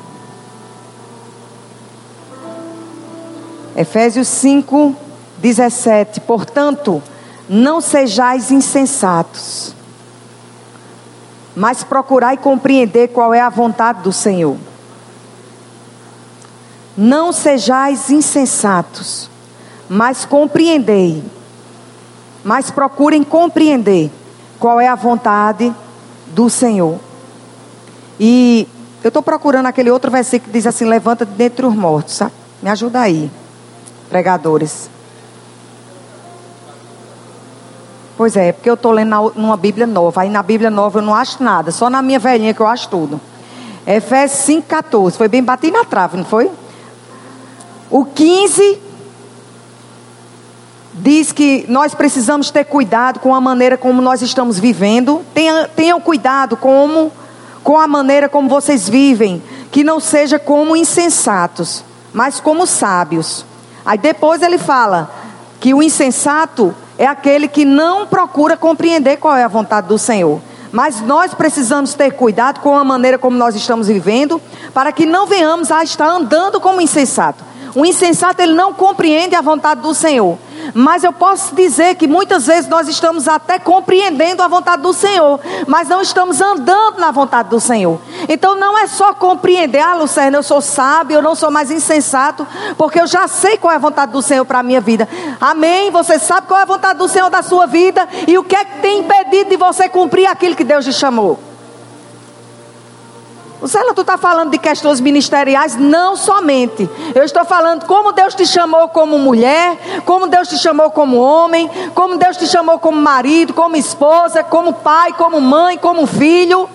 Efésios 3.77 4.27
5, 4.27 4.97
17. 5.39 6.21
Portanto, 6.23 7.01
não 7.49 7.81
sejais 7.81 8.51
insensatos, 8.51 9.77
mas 11.55 11.85
procurai 11.85 12.37
compreender 12.37 13.09
qual 13.09 13.33
é 13.33 13.41
a 13.41 13.49
vontade 13.49 14.03
do 14.03 14.13
Senhor. 14.13 14.57
Não 16.97 17.33
sejais 17.33 18.11
insensatos, 18.11 19.29
mas 19.89 20.25
compreendei, 20.25 21.23
mas 22.43 22.71
procurem 22.71 23.23
compreender 23.25 24.11
qual 24.59 24.81
é 24.81 24.89
a 24.89 24.95
vontade 24.95 25.75
do 26.29 26.49
Senhor. 26.49 26.99
E 28.19 28.69
eu 29.03 29.09
estou 29.09 29.23
procurando 29.23 29.67
aquele 29.67 29.91
outro 29.91 30.11
versículo 30.11 30.51
que 30.51 30.59
diz 30.59 30.67
assim: 30.67 30.85
levanta 30.85 31.25
dentre 31.25 31.67
os 31.67 31.75
mortos, 31.75 32.15
sabe? 32.15 32.33
Me 32.63 32.71
ajuda 32.71 33.01
aí, 33.01 33.31
pregadores. 34.09 34.89
Pois 38.17 38.37
é, 38.37 38.53
porque 38.53 38.71
eu 38.71 38.75
estou 38.75 38.93
lendo 38.93 39.33
numa 39.35 39.57
Bíblia 39.57 39.87
nova. 39.87 40.23
Aí 40.23 40.31
na 40.31 40.43
Bíblia 40.43 40.71
nova 40.71 41.01
eu 41.01 41.03
não 41.03 41.15
acho 41.15 41.43
nada, 41.43 41.73
só 41.73 41.91
na 41.91 42.01
minha 42.01 42.19
velhinha 42.19 42.55
que 42.55 42.61
eu 42.61 42.67
acho 42.67 42.89
tudo. 42.89 43.21
Efésios 43.87 44.63
5,14. 44.65 45.13
Foi 45.13 45.29
bem 45.29 45.43
batido 45.43 45.77
na 45.77 45.85
trave, 45.85 46.17
não 46.17 46.25
foi? 46.25 46.51
O 47.91 48.05
15 48.05 48.79
diz 50.95 51.33
que 51.33 51.67
nós 51.69 51.95
precisamos 51.95 52.51
ter 52.51 52.65
cuidado 52.65 53.19
com 53.19 53.35
a 53.35 53.41
maneira 53.41 53.77
como 53.77 54.01
nós 54.01 54.23
estamos 54.23 54.59
vivendo. 54.59 55.25
Tenham, 55.35 55.69
tenham 55.75 56.01
cuidado 56.01 56.57
como, 56.57 57.13
com 57.63 57.79
a 57.79 57.87
maneira 57.87 58.29
como 58.29 58.49
vocês 58.49 58.89
vivem. 58.89 59.43
Que 59.73 59.83
não 59.83 59.99
seja 59.99 60.39
como 60.39 60.77
insensatos, 60.77 61.85
mas 62.13 62.39
como 62.39 62.65
sábios. 62.65 63.45
Aí 63.85 63.99
depois 63.99 64.41
ele 64.41 64.57
fala 64.57 65.11
que 65.61 65.75
o 65.75 65.83
insensato 65.83 66.75
é 66.99 67.07
aquele 67.07 67.49
que 67.49 67.65
não 67.65 68.07
procura 68.07 68.57
compreender 68.57 69.17
qual 69.17 69.37
é 69.37 69.45
a 69.45 69.49
vontade 69.49 69.89
do 69.89 69.99
Senhor. 69.99 70.41
Mas 70.73 71.01
nós 71.01 71.35
precisamos 71.35 71.95
ter 71.95 72.13
cuidado 72.13 72.61
com 72.61 72.77
a 72.77 72.83
maneira 72.83 73.17
como 73.17 73.37
nós 73.37 73.55
estamos 73.55 73.87
vivendo, 73.87 74.41
para 74.73 74.91
que 74.91 75.07
não 75.07 75.27
venhamos 75.27 75.71
a 75.71 75.85
estar 75.85 76.09
andando 76.09 76.61
como 76.61 76.81
insensato. 76.81 77.45
O 77.75 77.85
insensato 77.85 78.41
ele 78.41 78.55
não 78.55 78.73
compreende 78.73 79.35
a 79.35 79.41
vontade 79.41 79.81
do 79.81 79.93
Senhor. 79.93 80.39
Mas 80.73 81.05
eu 81.05 81.13
posso 81.13 81.55
dizer 81.55 81.97
que 81.97 82.07
muitas 82.07 82.47
vezes 82.47 82.69
nós 82.69 82.89
estamos 82.89 83.29
até 83.29 83.59
compreendendo 83.59 84.43
a 84.43 84.49
vontade 84.49 84.83
do 84.83 84.93
Senhor, 84.93 85.41
mas 85.67 85.89
não 85.89 86.01
estamos 86.01 86.41
andando 86.41 86.99
na 86.99 87.11
vontade 87.11 87.51
do 87.51 87.61
Senhor. 87.61 88.01
Então 88.29 88.55
não 88.55 88.79
é 88.79 88.87
só 88.87 89.13
compreender, 89.13 89.81
ah, 89.81 89.95
Luciano, 89.95 90.37
eu 90.37 90.43
sou 90.43 90.61
sábio, 90.61 91.17
eu 91.17 91.23
não 91.23 91.35
sou 91.35 91.51
mais 91.51 91.71
insensato, 91.71 92.47
porque 92.79 93.01
eu 93.01 93.07
já 93.07 93.27
sei 93.29 93.59
qual 93.59 93.73
é 93.73 93.77
a 93.77 93.81
vontade 93.81 94.13
do 94.13 94.23
Senhor 94.23 94.45
para 94.45 94.61
a 94.61 94.63
minha 94.63 94.81
vida. 94.81 95.09
Amém? 95.41 95.91
Você 95.91 96.19
sabe 96.19 96.47
qual 96.47 96.61
é 96.61 96.63
a 96.63 96.67
vontade 96.67 96.99
do 96.99 97.09
Senhor 97.09 97.29
da 97.29 97.43
sua 97.43 97.67
vida 97.67 98.09
e 98.27 98.39
o 98.39 98.45
que 98.45 98.57
é 98.57 98.65
que 98.65 98.81
tem 98.81 99.01
impedido 99.01 99.51
de 99.51 99.57
você 99.57 99.89
cumprir 99.89 100.27
aquilo 100.27 100.57
que 100.57 100.65
Deus 100.65 100.87
lhe 100.87 100.93
chamou. 100.93 101.54
Luciana, 103.61 103.95
tu 103.95 104.03
está 104.03 104.19
falando 104.19 104.51
de 104.51 104.59
questões 104.59 105.01
ministeriais? 105.01 105.77
Não 105.77 106.17
somente. 106.17 106.89
Eu 107.15 107.25
estou 107.25 107.45
falando 107.45 107.87
como 107.87 108.13
Deus 108.13 108.35
te 108.35 108.45
chamou 108.47 108.89
como 108.89 109.19
mulher, 109.19 110.03
como 110.05 110.27
Deus 110.27 110.49
te 110.49 110.59
chamou 110.59 110.91
como 110.91 111.19
homem, 111.19 111.71
como 111.95 112.17
Deus 112.17 112.37
te 112.37 112.47
chamou 112.47 112.79
como 112.79 113.01
marido, 113.01 113.55
como 113.55 113.77
esposa, 113.77 114.43
como 114.43 114.73
pai, 114.75 115.13
como 115.15 115.41
mãe, 115.41 115.79
como 115.79 116.07
filho, 116.07 116.69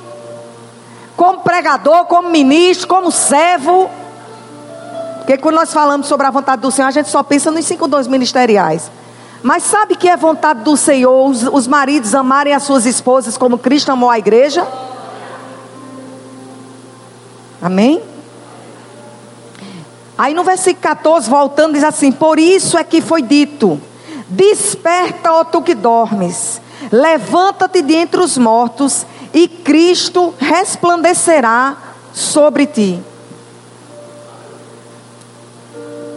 como 1.15 1.41
pregador, 1.41 2.05
como 2.05 2.29
ministro, 2.29 2.87
como 2.87 3.11
servo. 3.11 3.89
Porque 5.17 5.37
quando 5.37 5.55
nós 5.55 5.71
falamos 5.71 6.07
sobre 6.07 6.25
a 6.25 6.31
vontade 6.31 6.61
do 6.61 6.71
Senhor, 6.71 6.87
a 6.87 6.91
gente 6.91 7.09
só 7.09 7.21
pensa 7.21 7.51
nos 7.51 7.65
cinco 7.65 7.87
dons 7.87 8.07
ministeriais. 8.07 8.89
Mas 9.43 9.63
sabe 9.63 9.95
que 9.95 10.09
é 10.09 10.17
vontade 10.17 10.63
do 10.63 10.75
Senhor 10.75 11.29
os, 11.29 11.43
os 11.43 11.67
maridos 11.67 12.15
amarem 12.15 12.53
as 12.53 12.63
suas 12.63 12.85
esposas 12.85 13.37
como 13.37 13.57
Cristo 13.57 13.91
amou 13.91 14.09
a 14.09 14.17
igreja? 14.17 14.67
Amém? 17.61 18.01
Aí 20.17 20.33
no 20.33 20.43
versículo 20.43 20.81
14, 20.81 21.29
voltando, 21.29 21.73
diz 21.73 21.83
assim: 21.83 22.11
Por 22.11 22.37
isso 22.39 22.77
é 22.77 22.83
que 22.83 23.01
foi 23.01 23.21
dito: 23.21 23.79
Desperta, 24.27 25.31
ó 25.31 25.43
tu 25.43 25.61
que 25.61 25.73
dormes, 25.73 26.61
levanta-te 26.91 27.81
de 27.81 27.95
entre 27.95 28.19
os 28.19 28.37
mortos, 28.37 29.05
e 29.33 29.47
Cristo 29.47 30.33
resplandecerá 30.37 31.77
sobre 32.13 32.65
ti. 32.65 32.99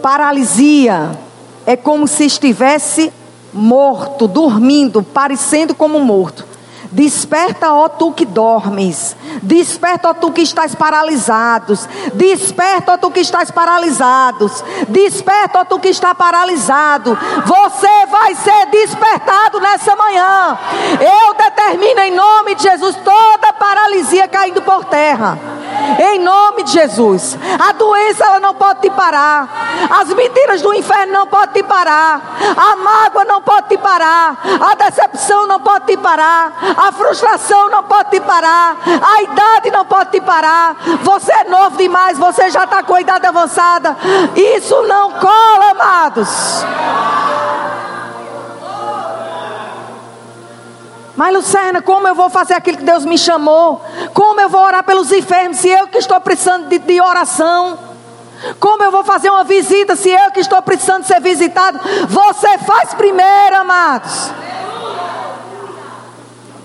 Paralisia 0.01 1.17
é 1.65 1.77
como 1.77 2.07
se 2.07 2.25
estivesse 2.25 3.11
morto, 3.53 4.27
dormindo, 4.27 5.01
parecendo 5.01 5.73
como 5.73 5.99
morto. 5.99 6.52
Desperta, 6.93 7.73
ó 7.73 7.89
tu 7.89 8.13
que 8.13 8.23
dormes. 8.23 9.15
Desperta, 9.41 10.09
ó 10.09 10.13
tu 10.13 10.31
que 10.31 10.43
estás 10.43 10.75
paralisados. 10.75 11.89
Desperta, 12.13 12.93
ó 12.93 12.97
tu 12.97 13.09
que 13.09 13.21
estás 13.21 13.49
paralisados. 13.49 14.63
Desperta, 14.87 15.61
ó 15.61 15.65
tu 15.65 15.79
que 15.79 15.89
está 15.89 16.13
paralisado. 16.13 17.17
Você 17.45 18.05
vai 18.11 18.35
ser 18.35 18.67
despertado 18.67 19.59
nessa 19.59 19.95
manhã. 19.95 20.57
Eu 20.99 21.33
determino 21.33 21.99
em 22.01 22.11
nome 22.11 22.53
de 22.53 22.61
Jesus 22.61 22.95
toda 22.97 23.53
paralisia 23.53 24.27
caindo 24.27 24.61
por 24.61 24.85
terra. 24.85 25.52
Em 25.99 26.19
nome 26.19 26.63
de 26.63 26.71
Jesus. 26.71 27.37
A 27.59 27.71
doença 27.73 28.25
ela 28.25 28.39
não 28.39 28.53
pode 28.53 28.81
te 28.81 28.89
parar. 28.89 29.47
As 29.89 30.09
mentiras 30.13 30.61
do 30.61 30.73
inferno 30.73 31.13
não 31.13 31.27
podem 31.27 31.61
te 31.61 31.63
parar. 31.63 32.21
A 32.55 32.75
mágoa 32.75 33.25
não 33.25 33.41
pode 33.41 33.69
te 33.69 33.77
parar. 33.77 34.37
A 34.61 34.75
decepção 34.75 35.47
não 35.47 35.59
pode 35.59 35.85
te 35.85 35.97
parar. 35.97 36.53
A 36.77 36.91
frustração 36.91 37.69
não 37.69 37.83
pode 37.83 38.11
te 38.11 38.21
parar. 38.21 38.77
A 39.01 39.21
idade 39.21 39.71
não 39.71 39.85
pode 39.85 40.11
te 40.11 40.21
parar. 40.21 40.75
Você 41.01 41.31
é 41.31 41.43
novo 41.45 41.77
demais. 41.77 42.17
Você 42.17 42.49
já 42.49 42.63
está 42.63 42.83
com 42.83 42.95
a 42.95 43.01
idade 43.01 43.25
avançada. 43.25 43.95
Isso 44.35 44.81
não 44.83 45.11
cola, 45.11 45.71
amados. 45.71 46.63
Mas 51.15 51.33
Lucerna, 51.33 51.81
como 51.81 52.07
eu 52.07 52.15
vou 52.15 52.29
fazer 52.29 52.55
aquilo 52.55 52.77
que 52.77 52.83
Deus 52.83 53.05
me 53.05 53.17
chamou? 53.17 53.81
Como 54.13 54.41
eu 54.41 54.49
vou 54.49 54.61
orar 54.61 54.83
pelos 54.83 55.11
enfermos 55.11 55.57
se 55.57 55.69
eu 55.69 55.87
que 55.87 55.99
estou 55.99 56.19
precisando 56.19 56.67
de, 56.67 56.79
de 56.79 56.99
oração? 56.99 57.77
Como 58.59 58.83
eu 58.83 58.91
vou 58.91 59.03
fazer 59.03 59.29
uma 59.29 59.43
visita 59.43 59.95
se 59.95 60.09
eu 60.09 60.31
que 60.31 60.39
estou 60.39 60.61
precisando 60.61 61.03
ser 61.03 61.21
visitado? 61.21 61.79
Você 62.07 62.57
faz 62.59 62.93
primeiro, 62.93 63.55
amados. 63.57 64.31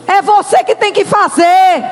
É 0.06 0.22
você 0.22 0.64
que 0.64 0.74
tem 0.74 0.92
que 0.92 1.04
fazer. 1.04 1.84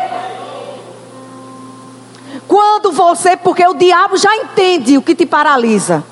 Quando 2.49 2.91
você, 2.91 3.37
porque 3.37 3.67
o 3.67 3.75
diabo 3.75 4.17
já 4.17 4.35
entende 4.35 4.97
o 4.97 5.03
que 5.03 5.15
te 5.15 5.27
paralisa. 5.27 6.03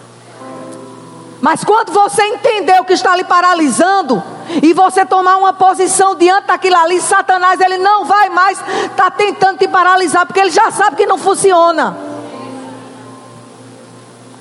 Mas 1.44 1.62
quando 1.62 1.92
você 1.92 2.22
entender 2.22 2.80
o 2.80 2.86
que 2.86 2.94
está 2.94 3.14
lhe 3.14 3.22
paralisando, 3.22 4.22
e 4.62 4.72
você 4.72 5.04
tomar 5.04 5.36
uma 5.36 5.52
posição 5.52 6.14
diante 6.14 6.46
daquilo 6.46 6.76
ali, 6.76 6.98
Satanás 6.98 7.60
ele 7.60 7.76
não 7.76 8.06
vai 8.06 8.30
mais 8.30 8.58
estar 8.58 8.94
tá 8.96 9.10
tentando 9.10 9.58
te 9.58 9.68
paralisar, 9.68 10.24
porque 10.24 10.40
ele 10.40 10.50
já 10.50 10.70
sabe 10.70 10.96
que 10.96 11.04
não 11.04 11.18
funciona. 11.18 11.98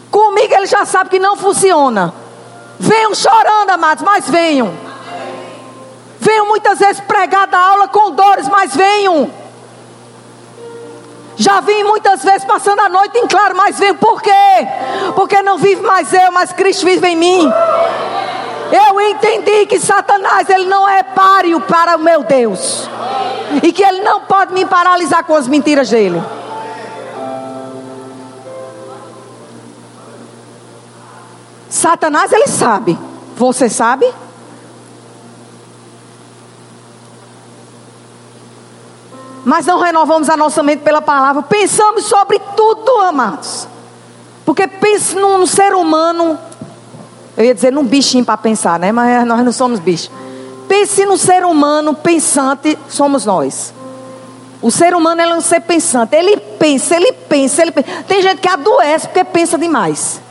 Comigo 0.10 0.54
ele 0.54 0.66
já 0.66 0.86
sabe 0.86 1.10
que 1.10 1.20
não 1.20 1.36
funciona. 1.36 2.14
Venham 2.80 3.14
chorando, 3.14 3.72
amados, 3.72 4.02
mas 4.02 4.30
venham. 4.30 4.74
Venham 6.22 6.48
muitas 6.48 6.80
vezes 6.80 7.02
pregar 7.02 7.48
da 7.48 7.60
aula 7.60 7.90
com 7.90 8.12
dores, 8.12 8.48
mas 8.48 8.74
venham. 8.74 9.30
Já 11.36 11.62
vim 11.62 11.84
muitas 11.84 12.24
vezes 12.24 12.46
passando 12.46 12.80
a 12.80 12.90
noite 12.90 13.18
em 13.18 13.28
claro, 13.28 13.56
mas 13.56 13.80
venho. 13.80 13.96
Por 13.96 14.22
quê? 14.22 14.32
Porque 15.16 15.42
não 15.42 15.58
vive 15.58 15.82
mais 15.82 16.14
eu, 16.14 16.32
mas 16.32 16.54
Cristo 16.54 16.86
vive 16.86 17.08
em 17.08 17.16
mim. 17.16 17.52
Eu 18.72 19.02
entendi 19.02 19.66
que 19.66 19.80
Satanás 19.80 20.50
ele 20.50 20.66
não 20.66 20.88
é 20.88 21.04
páreo 21.04 21.62
para 21.62 21.96
o 21.96 22.00
meu 22.00 22.24
Deus. 22.24 22.90
E 23.62 23.72
que 23.72 23.84
ele 23.84 24.02
não 24.02 24.22
pode 24.22 24.54
me 24.54 24.66
paralisar 24.66 25.24
com 25.24 25.36
as 25.36 25.48
mentiras 25.48 25.90
dele. 25.90 26.22
Satanás 31.70 32.32
ele 32.32 32.48
sabe. 32.48 32.98
Você 33.36 33.70
sabe? 33.70 34.12
Mas 39.46 39.66
não 39.66 39.80
renovamos 39.80 40.30
a 40.30 40.38
nossa 40.38 40.64
mente 40.64 40.82
pela 40.82 41.02
palavra. 41.02 41.42
Pensamos 41.44 42.06
sobre 42.06 42.40
tudo, 42.56 43.00
amados. 43.02 43.68
Porque 44.46 44.68
pense 44.68 45.16
num 45.16 45.46
ser 45.46 45.74
humano 45.74 46.38
eu 47.36 47.46
ia 47.46 47.54
dizer 47.54 47.72
num 47.72 47.84
bichinho 47.84 48.24
para 48.24 48.38
pensar, 48.38 48.80
né? 48.80 48.92
Mas 48.92 49.26
nós 49.26 49.44
não 49.44 49.52
somos 49.52 49.80
bichos. 49.80 50.12
Pense 50.68 51.06
no 51.06 51.18
ser 51.18 51.46
humano 51.46 51.94
pensante, 51.94 52.78
somos 52.88 53.26
nós. 53.26 53.74
O 54.62 54.72
ser 54.72 54.96
humano 54.96 55.22
é 55.22 55.36
um 55.36 55.42
ser 55.42 55.62
pensante. 55.62 56.16
Ele 56.16 56.38
pensa, 56.38 56.96
ele 56.96 57.12
pensa, 57.12 57.62
ele 57.62 57.72
pensa. 57.72 58.04
Tem 58.08 58.22
gente 58.22 58.40
que 58.40 58.48
adoece 58.48 59.08
porque 59.08 59.24
pensa 59.24 59.58
demais. 59.58 60.22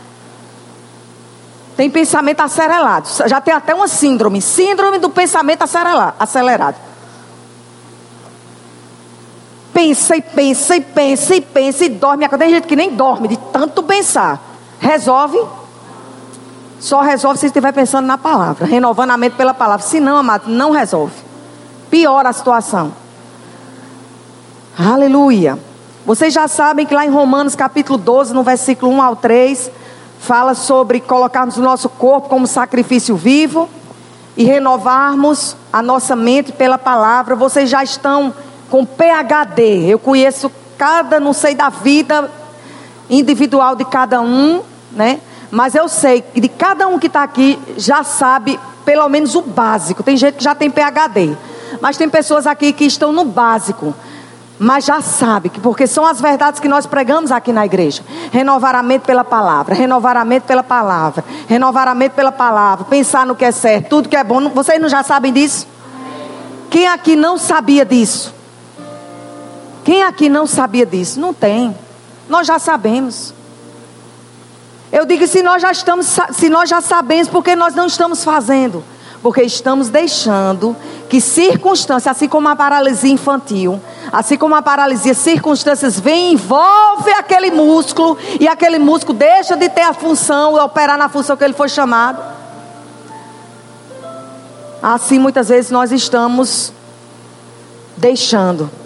Tem 1.76 1.90
pensamento 1.90 2.40
acelerado. 2.40 3.08
Já 3.26 3.40
tem 3.40 3.52
até 3.52 3.74
uma 3.74 3.88
síndrome. 3.88 4.40
Síndrome 4.40 4.98
do 4.98 5.10
pensamento 5.10 5.62
acelerado. 5.62 6.76
Pensa 9.72 10.16
e 10.16 10.22
pensa 10.22 10.76
e 10.76 10.80
pensa 10.80 11.34
e 11.34 11.40
pensa 11.40 11.84
e 11.84 11.88
dorme. 11.88 12.28
Tem 12.28 12.50
gente 12.50 12.66
que 12.66 12.76
nem 12.76 12.94
dorme 12.94 13.28
de 13.28 13.36
tanto 13.36 13.82
pensar. 13.82 14.40
Resolve 14.78 15.38
só 16.82 17.00
resolve 17.00 17.38
se 17.38 17.46
estiver 17.46 17.72
pensando 17.72 18.06
na 18.06 18.18
palavra, 18.18 18.66
renovando 18.66 19.12
a 19.12 19.16
mente 19.16 19.36
pela 19.36 19.54
palavra. 19.54 19.86
Se 19.86 20.00
não, 20.00 20.16
amado, 20.16 20.48
não 20.48 20.72
resolve. 20.72 21.14
Piora 21.88 22.30
a 22.30 22.32
situação. 22.32 22.92
Aleluia. 24.76 25.56
Vocês 26.04 26.34
já 26.34 26.48
sabem 26.48 26.84
que 26.84 26.92
lá 26.92 27.06
em 27.06 27.08
Romanos 27.08 27.54
capítulo 27.54 27.96
12, 27.96 28.34
no 28.34 28.42
versículo 28.42 28.90
1 28.90 29.00
ao 29.00 29.14
3, 29.14 29.70
fala 30.18 30.54
sobre 30.54 30.98
colocarmos 30.98 31.56
o 31.56 31.62
nosso 31.62 31.88
corpo 31.88 32.28
como 32.28 32.48
sacrifício 32.48 33.14
vivo 33.14 33.68
e 34.36 34.42
renovarmos 34.42 35.56
a 35.72 35.80
nossa 35.80 36.16
mente 36.16 36.50
pela 36.50 36.78
palavra. 36.78 37.36
Vocês 37.36 37.70
já 37.70 37.84
estão 37.84 38.34
com 38.72 38.86
PHD. 38.86 39.84
Eu 39.86 39.98
conheço 39.98 40.50
cada, 40.78 41.20
não 41.20 41.34
sei 41.34 41.54
da 41.54 41.68
vida 41.68 42.30
individual 43.10 43.76
de 43.76 43.84
cada 43.84 44.22
um, 44.22 44.62
né? 44.92 45.20
Mas 45.50 45.74
eu 45.74 45.86
sei 45.90 46.22
que 46.22 46.40
de 46.40 46.48
cada 46.48 46.88
um 46.88 46.98
que 46.98 47.06
está 47.06 47.22
aqui 47.22 47.58
já 47.76 48.02
sabe 48.02 48.58
pelo 48.82 49.06
menos 49.10 49.34
o 49.34 49.42
básico. 49.42 50.02
Tem 50.02 50.16
gente 50.16 50.36
que 50.36 50.44
já 50.44 50.54
tem 50.54 50.70
PhD. 50.70 51.36
Mas 51.82 51.98
tem 51.98 52.08
pessoas 52.08 52.46
aqui 52.46 52.72
que 52.72 52.86
estão 52.86 53.12
no 53.12 53.26
básico. 53.26 53.94
Mas 54.58 54.86
já 54.86 55.02
sabe 55.02 55.50
que 55.50 55.60
porque 55.60 55.86
são 55.86 56.06
as 56.06 56.18
verdades 56.18 56.58
que 56.58 56.66
nós 56.66 56.86
pregamos 56.86 57.30
aqui 57.30 57.52
na 57.52 57.66
igreja. 57.66 58.02
Renovar 58.30 58.74
a 58.74 58.82
mente 58.82 59.02
pela 59.02 59.22
palavra, 59.22 59.74
renovar 59.74 60.16
a 60.16 60.24
mente 60.24 60.44
pela 60.44 60.62
palavra, 60.62 61.22
renovar 61.46 61.88
a 61.88 61.94
mente 61.94 62.12
pela 62.12 62.32
palavra, 62.32 62.86
pensar 62.86 63.26
no 63.26 63.36
que 63.36 63.44
é 63.44 63.52
certo, 63.52 63.90
tudo 63.90 64.08
que 64.08 64.16
é 64.16 64.24
bom. 64.24 64.48
Vocês 64.48 64.80
não 64.80 64.88
já 64.88 65.02
sabem 65.02 65.30
disso? 65.30 65.66
Quem 66.70 66.88
aqui 66.88 67.14
não 67.14 67.36
sabia 67.36 67.84
disso? 67.84 68.40
Quem 69.84 70.02
aqui 70.02 70.28
não 70.28 70.46
sabia 70.46 70.86
disso? 70.86 71.18
Não 71.18 71.34
tem. 71.34 71.76
Nós 72.28 72.46
já 72.46 72.58
sabemos. 72.58 73.34
Eu 74.92 75.06
digo 75.06 75.26
se 75.26 75.42
nós 75.42 75.62
já 75.62 75.72
estamos, 75.72 76.18
se 76.32 76.48
nós 76.48 76.68
já 76.68 76.80
sabemos, 76.80 77.28
porque 77.28 77.56
nós 77.56 77.74
não 77.74 77.86
estamos 77.86 78.22
fazendo? 78.22 78.84
Porque 79.22 79.42
estamos 79.42 79.88
deixando 79.88 80.76
que 81.08 81.20
circunstâncias, 81.20 82.14
assim 82.14 82.28
como 82.28 82.48
a 82.48 82.56
paralisia 82.56 83.10
infantil, 83.10 83.80
assim 84.12 84.36
como 84.36 84.54
a 84.54 84.60
paralisia, 84.60 85.14
circunstâncias 85.14 85.98
vêm 85.98 86.32
envolve 86.32 87.10
aquele 87.12 87.50
músculo 87.50 88.18
e 88.38 88.46
aquele 88.46 88.78
músculo 88.78 89.16
deixa 89.18 89.56
de 89.56 89.68
ter 89.68 89.82
a 89.82 89.94
função, 89.94 90.54
operar 90.62 90.98
na 90.98 91.08
função 91.08 91.36
que 91.36 91.44
ele 91.44 91.54
foi 91.54 91.68
chamado. 91.68 92.22
Assim 94.82 95.18
muitas 95.18 95.48
vezes 95.48 95.70
nós 95.70 95.90
estamos 95.92 96.72
deixando. 97.96 98.81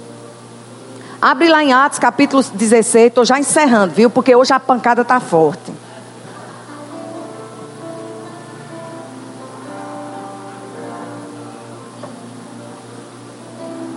Abre 1.20 1.48
lá 1.48 1.64
em 1.64 1.72
Atos 1.72 1.98
capítulo 1.98 2.42
16, 2.42 3.06
estou 3.08 3.24
já 3.24 3.38
encerrando, 3.38 3.94
viu? 3.94 4.10
Porque 4.10 4.34
hoje 4.34 4.52
a 4.52 4.60
pancada 4.60 5.02
está 5.02 5.18
forte. 5.18 5.72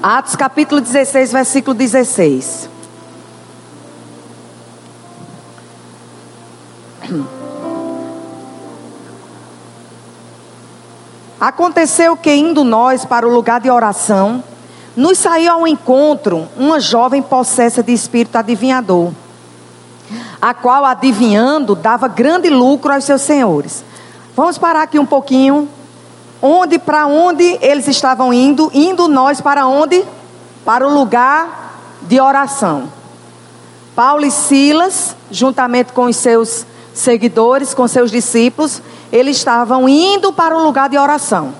Atos 0.02 0.36
capítulo 0.38 0.80
16, 0.80 1.34
versículo 1.34 1.74
16. 1.74 2.70
Aconteceu 11.40 12.16
que, 12.16 12.34
indo 12.34 12.64
nós 12.64 13.04
para 13.04 13.28
o 13.28 13.32
lugar 13.32 13.60
de 13.60 13.70
oração, 13.70 14.44
nos 14.96 15.18
saiu 15.18 15.54
ao 15.54 15.68
encontro 15.68 16.48
uma 16.58 16.80
jovem 16.80 17.22
possessa 17.22 17.82
de 17.82 17.94
espírito 17.94 18.38
adivinhador, 18.38 19.12
a 20.42 20.54
qual, 20.54 20.86
adivinhando, 20.86 21.76
dava 21.76 22.08
grande 22.08 22.50
lucro 22.50 22.94
aos 22.94 23.04
seus 23.04 23.22
senhores. 23.22 23.84
Vamos 24.36 24.58
parar 24.58 24.84
aqui 24.84 24.98
um 24.98 25.06
pouquinho 25.06 25.68
Onde 26.42 26.80
para 26.80 27.06
onde 27.06 27.58
eles 27.62 27.88
estavam 27.88 28.34
indo? 28.34 28.72
Indo 28.74 29.08
nós 29.08 29.42
para 29.42 29.68
onde? 29.68 30.06
Para 30.64 30.88
o 30.88 30.94
lugar 30.94 31.98
de 32.04 32.20
oração. 32.20 32.90
Paulo 33.94 34.26
e 34.26 34.32
Silas, 34.32 35.16
juntamente 35.30 35.92
com 35.92 36.06
os 36.06 36.16
seus 36.16 36.66
seguidores, 36.94 37.74
com 37.74 37.88
seus 37.88 38.10
discípulos, 38.10 38.82
eles 39.12 39.38
estavam 39.38 39.90
indo 39.90 40.32
para 40.32 40.58
o 40.58 40.64
lugar 40.64 40.88
de 40.88 40.98
oração. 40.98 41.54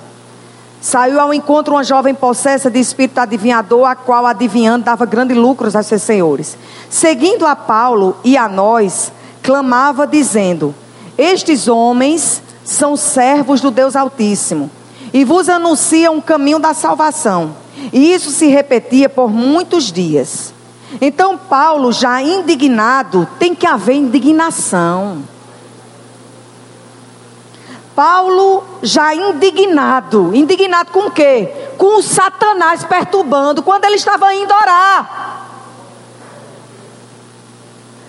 Saiu 0.80 1.20
ao 1.20 1.34
encontro 1.34 1.74
uma 1.74 1.84
jovem 1.84 2.14
possessa 2.14 2.70
de 2.70 2.78
espírito 2.78 3.18
adivinhador, 3.18 3.86
a 3.86 3.94
qual 3.94 4.24
adivinhando 4.24 4.86
dava 4.86 5.04
grandes 5.04 5.36
lucros 5.36 5.76
a 5.76 5.82
seus 5.82 6.02
senhores. 6.02 6.56
Seguindo 6.88 7.46
a 7.46 7.54
Paulo 7.54 8.16
e 8.24 8.36
a 8.36 8.48
nós, 8.48 9.12
clamava 9.42 10.06
dizendo: 10.06 10.74
Estes 11.18 11.68
homens 11.68 12.42
são 12.64 12.96
servos 12.96 13.60
do 13.60 13.70
Deus 13.70 13.94
Altíssimo 13.94 14.70
e 15.12 15.24
vos 15.24 15.48
anunciam 15.48 16.16
o 16.16 16.22
caminho 16.22 16.58
da 16.58 16.72
salvação. 16.72 17.54
E 17.92 18.12
isso 18.12 18.30
se 18.30 18.46
repetia 18.46 19.08
por 19.08 19.30
muitos 19.30 19.92
dias. 19.92 20.54
Então, 21.00 21.36
Paulo, 21.36 21.92
já 21.92 22.22
indignado, 22.22 23.28
tem 23.38 23.54
que 23.54 23.66
haver 23.66 23.94
indignação. 23.94 25.22
Paulo 28.00 28.64
já 28.82 29.14
indignado. 29.14 30.34
Indignado 30.34 30.90
com 30.90 31.00
o 31.00 31.10
quê? 31.10 31.52
Com 31.76 31.98
o 31.98 32.02
Satanás 32.02 32.82
perturbando 32.82 33.62
quando 33.62 33.84
ele 33.84 33.96
estava 33.96 34.32
indo 34.32 34.54
orar. 34.54 35.48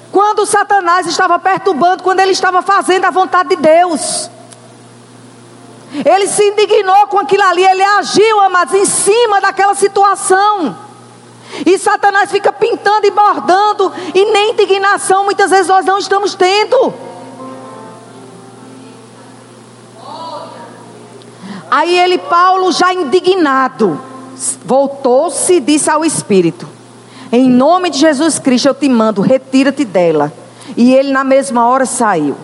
Quando 0.09 0.45
Satanás 0.45 1.07
estava 1.07 1.37
perturbando, 1.37 2.03
quando 2.03 2.21
ele 2.21 2.31
estava 2.31 2.61
fazendo 2.61 3.03
a 3.03 3.11
vontade 3.11 3.49
de 3.49 3.57
Deus. 3.57 4.31
Ele 6.05 6.25
se 6.25 6.41
indignou 6.41 7.07
com 7.07 7.19
aquilo 7.19 7.43
ali, 7.43 7.65
ele 7.65 7.83
agiu, 7.83 8.39
amados, 8.39 8.73
em 8.73 8.85
cima 8.85 9.41
daquela 9.41 9.75
situação. 9.75 10.73
E 11.65 11.77
Satanás 11.77 12.31
fica 12.31 12.53
pintando 12.53 13.07
e 13.07 13.11
bordando, 13.11 13.91
e 14.15 14.23
nem 14.31 14.51
indignação 14.51 15.25
muitas 15.25 15.51
vezes 15.51 15.67
nós 15.67 15.85
não 15.85 15.97
estamos 15.97 16.33
tendo. 16.33 17.10
Aí 21.71 21.97
ele, 21.97 22.17
Paulo, 22.17 22.69
já 22.73 22.93
indignado, 22.93 23.97
voltou-se 24.65 25.53
e 25.53 25.61
disse 25.61 25.89
ao 25.89 26.03
Espírito: 26.03 26.67
Em 27.31 27.49
nome 27.49 27.89
de 27.89 27.97
Jesus 27.97 28.37
Cristo 28.37 28.67
eu 28.67 28.73
te 28.73 28.89
mando, 28.89 29.21
retira-te 29.21 29.85
dela. 29.85 30.33
E 30.75 30.93
ele 30.93 31.11
na 31.11 31.23
mesma 31.23 31.65
hora 31.65 31.85
saiu. 31.85 32.35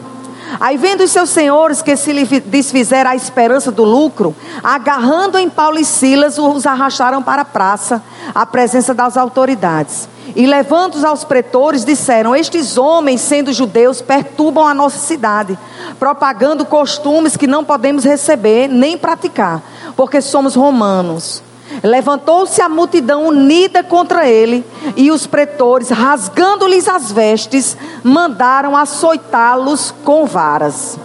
Aí 0.59 0.77
vendo 0.77 1.03
os 1.03 1.11
seus 1.11 1.29
senhores 1.29 1.81
que 1.81 1.95
se 1.95 2.11
lhe 2.11 2.25
desfizeram 2.41 3.11
a 3.11 3.15
esperança 3.15 3.71
do 3.71 3.83
lucro, 3.83 4.35
agarrando 4.63 5.37
em 5.37 5.49
Paulo 5.49 5.77
e 5.77 5.85
Silas, 5.85 6.37
os 6.37 6.65
arrastaram 6.65 7.21
para 7.21 7.41
a 7.41 7.45
praça, 7.45 8.01
à 8.33 8.45
presença 8.45 8.93
das 8.93 9.17
autoridades. 9.17 10.07
E 10.35 10.45
levando-os 10.45 11.03
aos 11.03 11.23
pretores, 11.23 11.85
disseram: 11.85 12.35
Estes 12.35 12.77
homens, 12.77 13.21
sendo 13.21 13.53
judeus, 13.53 14.01
perturbam 14.01 14.67
a 14.67 14.73
nossa 14.73 14.99
cidade, 14.99 15.57
propagando 15.99 16.65
costumes 16.65 17.37
que 17.37 17.47
não 17.47 17.63
podemos 17.63 18.03
receber 18.03 18.67
nem 18.67 18.97
praticar, 18.97 19.61
porque 19.95 20.21
somos 20.21 20.55
romanos. 20.55 21.41
Levantou-se 21.83 22.61
a 22.61 22.69
multidão 22.69 23.27
unida 23.27 23.83
contra 23.83 24.27
ele, 24.27 24.65
e 24.95 25.11
os 25.11 25.27
pretores, 25.27 25.89
rasgando-lhes 25.89 26.87
as 26.87 27.11
vestes, 27.11 27.77
mandaram 28.03 28.75
açoitá-los 28.75 29.93
com 30.03 30.25
varas. 30.25 30.97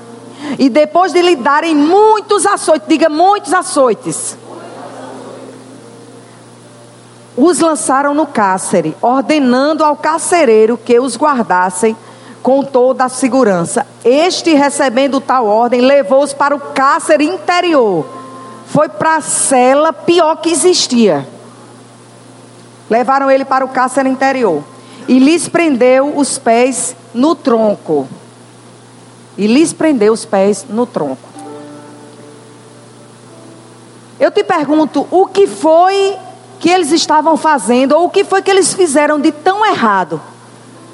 E 0.58 0.68
depois 0.68 1.12
de 1.12 1.20
lhe 1.20 1.36
darem 1.36 1.74
muitos 1.74 2.46
açoites, 2.46 2.88
diga 2.88 3.08
muitos 3.08 3.52
açoites, 3.52 4.36
os 7.36 7.60
lançaram 7.60 8.14
no 8.14 8.26
cárcere, 8.26 8.94
ordenando 9.00 9.84
ao 9.84 9.96
carcereiro 9.96 10.76
que 10.76 10.98
os 11.00 11.16
guardassem 11.16 11.96
com 12.42 12.62
toda 12.62 13.04
a 13.04 13.08
segurança. 13.08 13.86
Este, 14.04 14.52
recebendo 14.52 15.20
tal 15.20 15.46
ordem, 15.46 15.80
levou-os 15.80 16.32
para 16.32 16.54
o 16.54 16.60
cárcere 16.60 17.24
interior 17.24 18.21
foi 18.72 18.88
para 18.88 19.16
a 19.16 19.20
cela 19.20 19.92
pior 19.92 20.36
que 20.36 20.48
existia. 20.48 21.28
Levaram 22.88 23.30
ele 23.30 23.44
para 23.44 23.62
o 23.62 23.68
cárcere 23.68 24.08
interior. 24.08 24.64
E 25.06 25.18
lhes 25.18 25.46
prendeu 25.46 26.16
os 26.16 26.38
pés 26.38 26.96
no 27.12 27.34
tronco. 27.34 28.08
E 29.36 29.46
lhes 29.46 29.74
prendeu 29.74 30.14
os 30.14 30.24
pés 30.24 30.64
no 30.70 30.86
tronco. 30.86 31.28
Eu 34.18 34.30
te 34.30 34.42
pergunto, 34.42 35.06
o 35.10 35.26
que 35.26 35.46
foi 35.46 36.16
que 36.58 36.70
eles 36.70 36.92
estavam 36.92 37.36
fazendo, 37.36 37.92
ou 37.92 38.06
o 38.06 38.10
que 38.10 38.24
foi 38.24 38.40
que 38.40 38.50
eles 38.50 38.72
fizeram 38.72 39.20
de 39.20 39.32
tão 39.32 39.66
errado, 39.66 40.18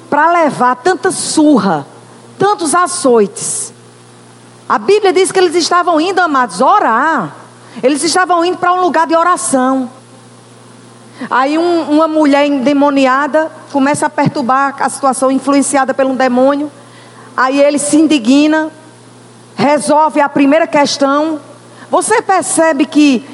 para 0.09 0.29
levar 0.33 0.75
tanta 0.75 1.11
surra, 1.11 1.87
tantos 2.37 2.75
açoites? 2.75 3.71
A 4.67 4.77
Bíblia 4.77 5.13
diz 5.13 5.31
que 5.31 5.39
eles 5.39 5.55
estavam 5.55 6.01
indo, 6.01 6.19
amados, 6.19 6.59
orar. 6.59 7.38
Eles 7.81 8.03
estavam 8.03 8.43
indo 8.43 8.57
para 8.57 8.73
um 8.73 8.81
lugar 8.81 9.07
de 9.07 9.15
oração. 9.15 9.89
Aí 11.29 11.57
um, 11.57 11.91
uma 11.91 12.07
mulher 12.07 12.45
endemoniada 12.45 13.51
começa 13.71 14.05
a 14.05 14.09
perturbar 14.09 14.75
a 14.79 14.89
situação, 14.89 15.29
influenciada 15.31 15.93
pelo 15.93 16.13
demônio. 16.13 16.71
Aí 17.35 17.61
ele 17.61 17.77
se 17.77 17.97
indigna, 17.97 18.69
resolve 19.55 20.21
a 20.21 20.29
primeira 20.29 20.65
questão. 20.65 21.39
Você 21.89 22.21
percebe 22.21 22.85
que 22.85 23.25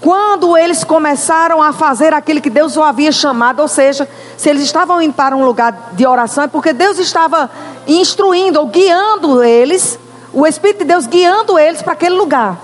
quando 0.00 0.56
eles 0.56 0.84
começaram 0.84 1.62
a 1.62 1.72
fazer 1.72 2.12
aquilo 2.12 2.40
que 2.40 2.50
Deus 2.50 2.76
o 2.76 2.82
havia 2.82 3.10
chamado, 3.10 3.60
ou 3.60 3.68
seja, 3.68 4.08
se 4.36 4.48
eles 4.48 4.62
estavam 4.62 5.00
indo 5.00 5.14
para 5.14 5.36
um 5.36 5.44
lugar 5.44 5.90
de 5.92 6.06
oração, 6.06 6.44
é 6.44 6.48
porque 6.48 6.72
Deus 6.72 6.98
estava 6.98 7.50
instruindo 7.86 8.60
ou 8.60 8.66
guiando 8.66 9.42
eles, 9.42 9.98
o 10.32 10.46
Espírito 10.46 10.78
de 10.78 10.84
Deus 10.84 11.06
guiando 11.06 11.58
eles 11.58 11.82
para 11.82 11.94
aquele 11.94 12.14
lugar. 12.14 12.56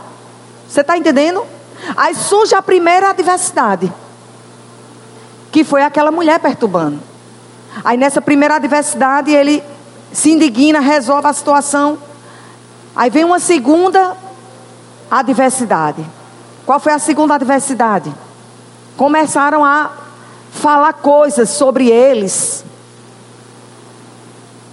Você 0.72 0.80
está 0.80 0.96
entendendo? 0.96 1.44
Aí 1.94 2.14
surge 2.14 2.54
a 2.54 2.62
primeira 2.62 3.10
adversidade, 3.10 3.92
que 5.50 5.64
foi 5.64 5.82
aquela 5.82 6.10
mulher 6.10 6.40
perturbando. 6.40 6.98
Aí 7.84 7.98
nessa 7.98 8.22
primeira 8.22 8.54
adversidade 8.56 9.30
ele 9.30 9.62
se 10.14 10.30
indigna, 10.30 10.80
resolve 10.80 11.28
a 11.28 11.32
situação. 11.34 11.98
Aí 12.96 13.10
vem 13.10 13.22
uma 13.22 13.38
segunda 13.38 14.16
adversidade. 15.10 16.02
Qual 16.64 16.80
foi 16.80 16.94
a 16.94 16.98
segunda 16.98 17.34
adversidade? 17.34 18.10
Começaram 18.96 19.62
a 19.62 19.90
falar 20.52 20.94
coisas 20.94 21.50
sobre 21.50 21.90
eles 21.90 22.64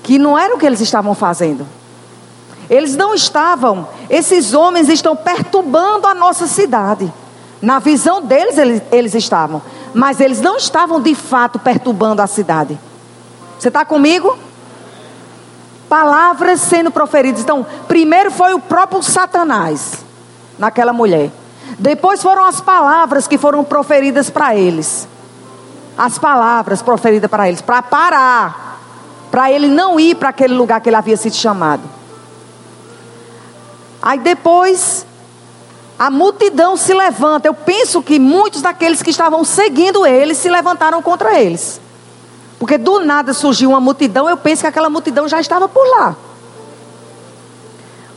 que 0.02 0.18
não 0.18 0.40
era 0.40 0.56
o 0.56 0.58
que 0.58 0.66
eles 0.66 0.80
estavam 0.80 1.14
fazendo. 1.14 1.68
Eles 2.70 2.96
não 2.96 3.14
estavam, 3.14 3.86
esses 4.10 4.54
homens 4.54 4.90
estão 4.90 5.16
perturbando 5.16 6.08
a 6.08 6.16
nossa 6.16 6.48
cidade. 6.48 7.12
Na 7.62 7.78
visão 7.80 8.22
deles, 8.22 8.58
eles, 8.58 8.82
eles 8.92 9.14
estavam. 9.14 9.62
Mas 9.94 10.20
eles 10.20 10.42
não 10.42 10.58
estavam 10.58 11.02
de 11.02 11.14
fato 11.14 11.60
perturbando 11.60 12.22
a 12.22 12.28
cidade. 12.28 12.80
Você 13.58 13.68
está 13.68 13.86
comigo? 13.86 14.38
Palavras 15.88 16.62
sendo 16.62 16.90
proferidas. 16.90 17.42
Então, 17.42 17.66
primeiro 17.88 18.32
foi 18.32 18.54
o 18.54 18.60
próprio 18.60 19.04
Satanás 19.04 20.06
naquela 20.58 20.94
mulher. 20.94 21.30
Depois 21.78 22.22
foram 22.22 22.46
as 22.46 22.60
palavras 22.60 23.28
que 23.28 23.38
foram 23.38 23.64
proferidas 23.64 24.30
para 24.30 24.56
eles. 24.56 25.08
As 25.98 26.18
palavras 26.18 26.82
proferidas 26.82 27.30
para 27.30 27.48
eles, 27.48 27.62
para 27.62 27.82
parar, 27.82 28.80
para 29.30 29.52
ele 29.52 29.68
não 29.68 30.00
ir 30.00 30.16
para 30.16 30.30
aquele 30.30 30.54
lugar 30.54 30.80
que 30.80 30.90
ele 30.90 30.96
havia 30.96 31.18
sido 31.18 31.36
chamado. 31.36 31.99
Aí 34.02 34.20
depois 34.20 35.06
a 35.98 36.10
multidão 36.10 36.78
se 36.78 36.94
levanta. 36.94 37.48
Eu 37.48 37.54
penso 37.54 38.02
que 38.02 38.18
muitos 38.18 38.62
daqueles 38.62 39.02
que 39.02 39.10
estavam 39.10 39.44
seguindo 39.44 40.06
ele 40.06 40.34
se 40.34 40.50
levantaram 40.50 41.02
contra 41.02 41.38
eles. 41.40 41.82
Porque 42.58 42.78
do 42.78 43.00
nada 43.00 43.34
surgiu 43.34 43.70
uma 43.70 43.80
multidão, 43.80 44.30
eu 44.30 44.38
penso 44.38 44.62
que 44.62 44.68
aquela 44.68 44.90
multidão 44.90 45.28
já 45.28 45.40
estava 45.40 45.68
por 45.68 45.86
lá. 45.88 46.16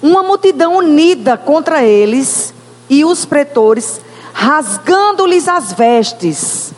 Uma 0.02 0.22
multidão 0.22 0.76
unida 0.76 1.36
contra 1.36 1.84
eles 1.84 2.52
e 2.88 3.04
os 3.04 3.24
pretores, 3.24 4.00
rasgando-lhes 4.32 5.46
as 5.46 5.72
vestes. 5.72 6.72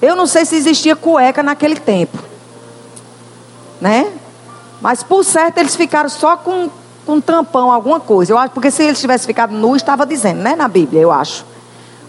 Eu 0.00 0.16
não 0.16 0.26
sei 0.26 0.46
se 0.46 0.56
existia 0.56 0.96
cueca 0.96 1.42
naquele 1.42 1.76
tempo, 1.76 2.18
né? 3.80 4.10
Mas 4.80 5.02
por 5.02 5.22
certo 5.22 5.58
eles 5.58 5.76
ficaram 5.76 6.08
só 6.08 6.36
com 6.36 6.70
com 7.04 7.14
um 7.14 7.20
tampão, 7.20 7.70
alguma 7.70 8.00
coisa. 8.00 8.32
Eu 8.32 8.38
acho, 8.38 8.52
porque 8.52 8.70
se 8.70 8.82
eles 8.82 9.00
tivessem 9.00 9.26
ficado 9.26 9.52
nu, 9.52 9.76
estava 9.76 10.06
dizendo, 10.06 10.40
né, 10.42 10.56
na 10.56 10.68
Bíblia, 10.68 11.00
eu 11.00 11.12
acho. 11.12 11.44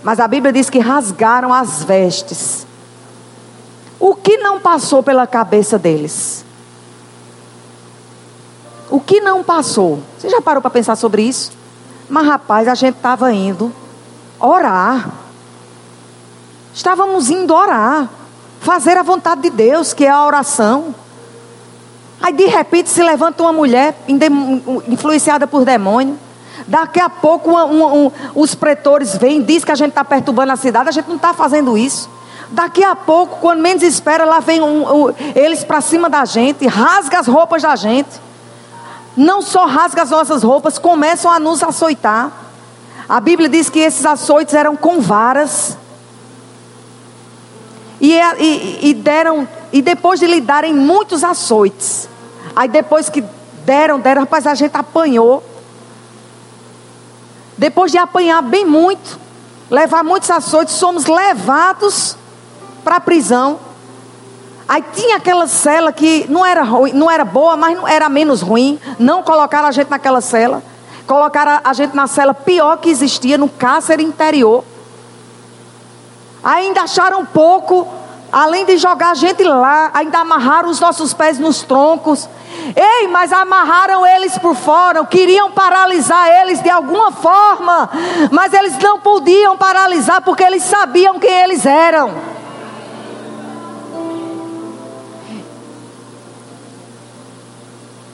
Mas 0.04 0.20
a 0.20 0.28
Bíblia 0.28 0.54
diz 0.54 0.70
que 0.70 0.80
rasgaram 0.80 1.54
as 1.54 1.84
vestes. 1.84 2.66
O 4.00 4.16
que 4.16 4.38
não 4.38 4.60
passou 4.60 5.02
pela 5.02 5.26
cabeça 5.26 5.80
deles? 5.80 6.46
O 8.90 9.00
que 9.00 9.20
não 9.20 9.44
passou? 9.44 10.00
Você 10.18 10.30
já 10.30 10.42
parou 10.42 10.62
para 10.62 10.70
pensar 10.70 10.96
sobre 10.96 11.24
isso? 11.24 11.52
Mas 12.08 12.26
rapaz, 12.26 12.68
a 12.68 12.76
gente 12.76 12.98
estava 12.98 13.32
indo 13.34 13.74
orar. 14.40 15.10
Estávamos 16.74 17.30
indo 17.30 17.54
orar. 17.54 18.10
Fazer 18.60 18.98
a 18.98 19.04
vontade 19.04 19.42
de 19.42 19.50
Deus, 19.50 19.94
que 19.94 20.06
é 20.06 20.10
a 20.10 20.26
oração. 20.26 20.94
Aí 22.22 22.34
de 22.34 22.46
repente 22.46 22.90
se 22.90 23.04
levanta 23.04 23.44
uma 23.44 23.54
mulher 23.54 23.96
influenciada 24.88 25.46
por 25.46 25.66
demônio. 25.66 26.18
Daqui 26.68 27.00
a 27.00 27.10
pouco 27.10 27.50
uma, 27.50 27.66
uma, 27.66 27.94
um, 27.94 28.12
os 28.34 28.56
pretores 28.56 29.16
vêm, 29.18 29.42
diz 29.42 29.64
que 29.64 29.72
a 29.72 29.76
gente 29.76 29.90
está 29.90 30.04
perturbando 30.04 30.52
a 30.52 30.56
cidade, 30.56 30.90
a 30.90 30.92
gente 30.92 31.08
não 31.08 31.18
está 31.18 31.34
fazendo 31.34 31.78
isso. 31.78 32.10
Daqui 32.50 32.84
a 32.84 32.96
pouco, 32.96 33.38
quando 33.40 33.62
menos 33.62 33.84
espera, 33.84 34.24
lá 34.24 34.40
vem 34.40 34.62
um, 34.62 35.14
eles 35.36 35.64
para 35.64 35.82
cima 35.82 36.10
da 36.10 36.26
gente, 36.26 36.66
rasga 36.68 37.20
as 37.20 37.28
roupas 37.28 37.62
da 37.62 37.76
gente. 37.76 38.10
Não 39.16 39.42
só 39.42 39.66
rasga 39.66 40.04
as 40.04 40.10
nossas 40.10 40.44
roupas, 40.44 40.78
começam 40.78 41.32
a 41.32 41.40
nos 41.40 41.64
açoitar. 41.64 42.32
A 43.08 43.20
Bíblia 43.20 43.48
diz 43.48 43.70
que 43.70 43.80
esses 43.80 44.06
açoites 44.06 44.54
eram 44.54 44.76
com 44.76 45.00
varas. 45.00 45.78
E, 48.02 48.14
e, 48.14 48.90
e, 48.90 48.94
deram, 48.94 49.48
e 49.76 49.82
depois 49.82 50.22
de 50.22 50.26
lhe 50.26 50.40
darem 50.40 50.74
muitos 50.74 51.22
açoites, 51.22 52.08
aí 52.56 52.70
depois 52.70 53.10
que 53.10 53.22
deram, 53.66 54.00
deram, 54.00 54.22
rapaz, 54.22 54.48
a 54.48 54.56
gente 54.56 54.74
apanhou. 54.74 55.44
Depois 57.58 57.92
de 57.92 57.98
apanhar 57.98 58.42
bem 58.42 58.64
muito, 58.66 59.20
levar 59.70 60.02
muitos 60.02 60.32
açoites, 60.32 60.76
somos 60.76 61.08
levados 61.08 62.16
para 62.86 62.96
a 62.96 63.00
prisão. 63.02 63.60
Aí 64.66 64.82
tinha 64.94 65.18
aquela 65.18 65.46
cela 65.46 65.92
que 65.92 66.26
não 66.30 66.46
era, 66.46 66.64
ruim, 66.64 66.94
não 66.94 67.12
era 67.12 67.26
boa, 67.26 67.58
mas 67.58 67.76
não 67.76 67.86
era 67.86 68.08
menos 68.08 68.42
ruim. 68.42 68.80
Não 68.98 69.24
colocaram 69.24 69.68
a 69.68 69.74
gente 69.74 69.90
naquela 69.90 70.22
cela. 70.22 70.64
Colocaram 71.06 71.60
a 71.62 71.74
gente 71.74 71.94
na 71.94 72.08
cela 72.08 72.34
pior 72.34 72.78
que 72.78 72.90
existia, 72.90 73.38
no 73.38 73.50
cárcere 73.50 74.02
interior. 74.02 74.64
Ainda 76.42 76.84
acharam 76.84 77.26
pouco, 77.26 77.86
além 78.36 78.66
de 78.66 78.76
jogar 78.76 79.12
a 79.12 79.14
gente 79.14 79.42
lá, 79.46 79.92
ainda 79.94 80.20
amarraram 80.20 80.70
os 80.70 80.78
nossos 80.78 81.14
pés 81.14 81.40
nos 81.40 81.62
troncos. 81.62 82.28
Ei, 82.76 83.08
mas 83.08 83.32
amarraram 83.32 84.06
eles 84.06 84.38
por 84.38 84.54
fora, 84.54 85.06
queriam 85.06 85.52
paralisar 85.52 86.28
eles 86.42 86.62
de 86.62 86.70
alguma 86.70 87.14
forma, 87.14 87.90
mas 88.32 88.52
eles 88.52 88.78
não 88.80 89.00
podiam 89.00 89.56
paralisar 89.56 90.22
porque 90.22 90.44
eles 90.44 90.64
sabiam 90.64 91.18
quem 91.18 91.32
eles 91.32 91.66
eram. 91.66 92.12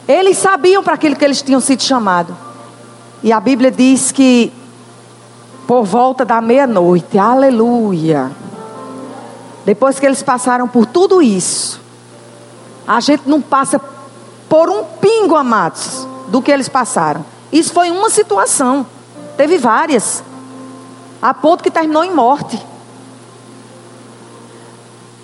Eles 0.07 0.37
sabiam 0.37 0.83
para 0.83 0.93
aquilo 0.93 1.15
que 1.15 1.25
eles 1.25 1.41
tinham 1.41 1.59
sido 1.59 1.81
chamados. 1.81 2.35
E 3.23 3.33
a 3.33 3.39
Bíblia 3.39 3.71
diz 3.71 4.11
que 4.11 4.53
por 5.65 5.83
volta 5.83 6.23
da 6.23 6.39
meia-noite, 6.41 7.17
aleluia. 7.17 8.29
Depois 9.65 9.99
que 9.99 10.05
eles 10.05 10.23
passaram 10.23 10.67
por 10.67 10.85
tudo 10.85 11.21
isso, 11.21 11.79
a 12.87 12.99
gente 12.99 13.27
não 13.27 13.41
passa 13.41 13.79
por 14.49 14.69
um 14.69 14.83
pingo, 14.83 15.35
amados, 15.35 16.07
do 16.27 16.41
que 16.41 16.51
eles 16.51 16.67
passaram. 16.67 17.23
Isso 17.51 17.73
foi 17.73 17.91
uma 17.91 18.09
situação, 18.09 18.85
teve 19.37 19.57
várias, 19.57 20.23
a 21.21 21.33
ponto 21.33 21.63
que 21.63 21.71
terminou 21.71 22.03
em 22.03 22.13
morte. 22.13 22.63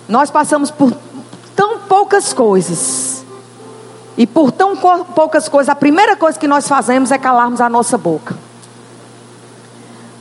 Nós 0.08 0.30
passamos 0.30 0.70
por 0.70 0.92
tão 1.54 1.80
poucas 1.80 2.32
coisas 2.32 3.24
e 4.16 4.26
por 4.26 4.50
tão 4.50 4.76
poucas 4.76 5.48
coisas, 5.48 5.68
a 5.68 5.76
primeira 5.76 6.16
coisa 6.16 6.38
que 6.38 6.48
nós 6.48 6.66
fazemos 6.66 7.12
é 7.12 7.18
calarmos 7.18 7.60
a 7.60 7.68
nossa 7.68 7.96
boca. 7.96 8.36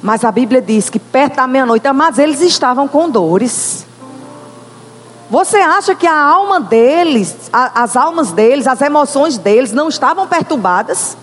Mas 0.03 0.23
a 0.23 0.32
Bíblia 0.32 0.62
diz 0.62 0.89
que 0.89 0.99
perto 0.99 1.38
da 1.38 1.47
meia-noite, 1.47 1.91
mas 1.93 2.19
eles 2.19 2.41
estavam 2.41 2.88
com 2.88 3.10
dores. 3.10 3.87
Você 5.29 5.57
acha 5.57 5.93
que 5.93 6.07
a 6.07 6.17
alma 6.17 6.59
deles, 6.59 7.49
a, 7.51 7.83
as 7.83 7.97
almas 7.97 8.31
deles, 8.31 8.65
as 8.65 8.81
emoções 8.81 9.37
deles 9.37 9.73
não 9.73 9.89
estavam 9.89 10.25
perturbadas? 10.25 11.17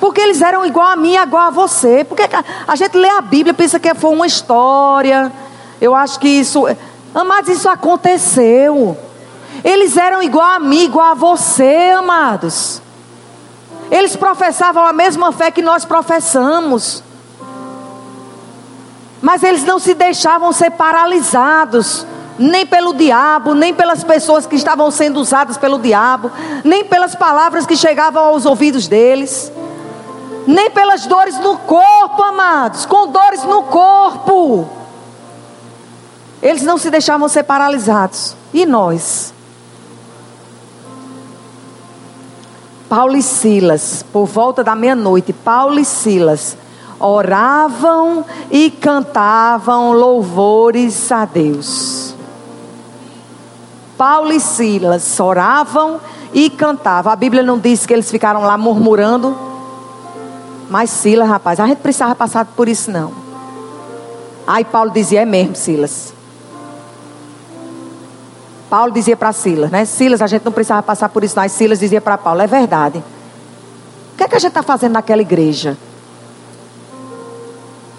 Porque 0.00 0.20
eles 0.20 0.40
eram 0.40 0.64
igual 0.64 0.88
a 0.88 0.96
mim, 0.96 1.16
igual 1.16 1.48
a 1.48 1.50
você. 1.50 2.04
Porque 2.04 2.22
a 2.66 2.76
gente 2.76 2.96
lê 2.96 3.08
a 3.08 3.20
Bíblia 3.20 3.52
pensa 3.52 3.78
que 3.78 3.94
foi 3.94 4.10
uma 4.10 4.26
história. 4.26 5.30
Eu 5.80 5.94
acho 5.94 6.18
que 6.18 6.28
isso. 6.28 6.64
Amados, 7.14 7.50
isso 7.50 7.68
aconteceu. 7.68 8.96
Eles 9.62 9.96
eram 9.96 10.22
igual 10.22 10.52
a 10.52 10.58
mim, 10.58 10.84
igual 10.84 11.12
a 11.12 11.14
você, 11.14 11.92
amados. 11.96 12.82
Eles 13.90 14.16
professavam 14.16 14.84
a 14.84 14.92
mesma 14.92 15.30
fé 15.30 15.50
que 15.50 15.62
nós 15.62 15.84
professamos. 15.84 17.02
Mas 19.20 19.42
eles 19.42 19.64
não 19.64 19.78
se 19.78 19.94
deixavam 19.94 20.52
ser 20.52 20.70
paralisados, 20.72 22.06
nem 22.38 22.66
pelo 22.66 22.92
diabo, 22.94 23.54
nem 23.54 23.72
pelas 23.72 24.02
pessoas 24.02 24.46
que 24.46 24.56
estavam 24.56 24.90
sendo 24.90 25.20
usadas 25.20 25.56
pelo 25.56 25.78
diabo, 25.78 26.30
nem 26.64 26.84
pelas 26.84 27.14
palavras 27.14 27.66
que 27.66 27.76
chegavam 27.76 28.24
aos 28.24 28.44
ouvidos 28.44 28.88
deles, 28.88 29.52
nem 30.46 30.70
pelas 30.70 31.06
dores 31.06 31.38
no 31.38 31.56
corpo, 31.58 32.22
amados, 32.22 32.86
com 32.86 33.08
dores 33.08 33.44
no 33.44 33.62
corpo. 33.64 34.68
Eles 36.42 36.62
não 36.62 36.76
se 36.76 36.90
deixavam 36.90 37.28
ser 37.28 37.44
paralisados. 37.44 38.36
E 38.52 38.66
nós? 38.66 39.32
Paulo 42.88 43.16
e 43.16 43.22
Silas, 43.22 44.04
por 44.12 44.26
volta 44.26 44.62
da 44.62 44.74
meia-noite, 44.74 45.32
Paulo 45.32 45.80
e 45.80 45.84
Silas 45.84 46.56
oravam 47.00 48.24
e 48.50 48.70
cantavam 48.70 49.92
louvores 49.92 51.10
a 51.10 51.24
Deus. 51.24 52.13
Paulo 53.96 54.32
e 54.32 54.40
Silas 54.40 55.18
oravam 55.20 56.00
e 56.32 56.50
cantavam. 56.50 57.12
A 57.12 57.16
Bíblia 57.16 57.42
não 57.42 57.58
diz 57.58 57.86
que 57.86 57.92
eles 57.92 58.10
ficaram 58.10 58.42
lá 58.42 58.58
murmurando. 58.58 59.36
Mas 60.68 60.90
Silas, 60.90 61.28
rapaz, 61.28 61.60
a 61.60 61.66
gente 61.66 61.78
precisava 61.78 62.14
passar 62.14 62.44
por 62.44 62.68
isso 62.68 62.90
não. 62.90 63.12
Aí 64.46 64.64
Paulo 64.64 64.90
dizia: 64.90 65.22
É 65.22 65.24
mesmo, 65.24 65.54
Silas. 65.54 66.12
Paulo 68.68 68.92
dizia 68.92 69.16
para 69.16 69.32
Silas, 69.32 69.70
né? 69.70 69.84
Silas, 69.84 70.20
a 70.20 70.26
gente 70.26 70.44
não 70.44 70.50
precisava 70.50 70.82
passar 70.82 71.08
por 71.08 71.22
isso, 71.22 71.36
mas 71.36 71.52
Silas 71.52 71.78
dizia 71.78 72.00
para 72.00 72.18
Paulo: 72.18 72.40
é 72.40 72.46
verdade. 72.46 72.98
O 72.98 74.16
que 74.16 74.24
é 74.24 74.28
que 74.28 74.34
a 74.34 74.38
gente 74.38 74.50
está 74.50 74.62
fazendo 74.62 74.92
naquela 74.92 75.22
igreja? 75.22 75.76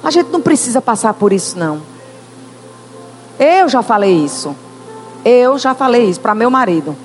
A 0.04 0.12
gente 0.12 0.30
não 0.30 0.42
precisa 0.42 0.82
passar 0.82 1.14
por 1.14 1.32
isso, 1.34 1.58
não. 1.58 1.82
Eu 3.40 3.68
já 3.68 3.82
falei 3.82 4.12
isso. 4.12 4.56
Eu 5.26 5.58
já 5.58 5.74
falei 5.74 6.08
isso 6.08 6.20
para 6.20 6.36
meu 6.36 6.52
marido. 6.52 6.96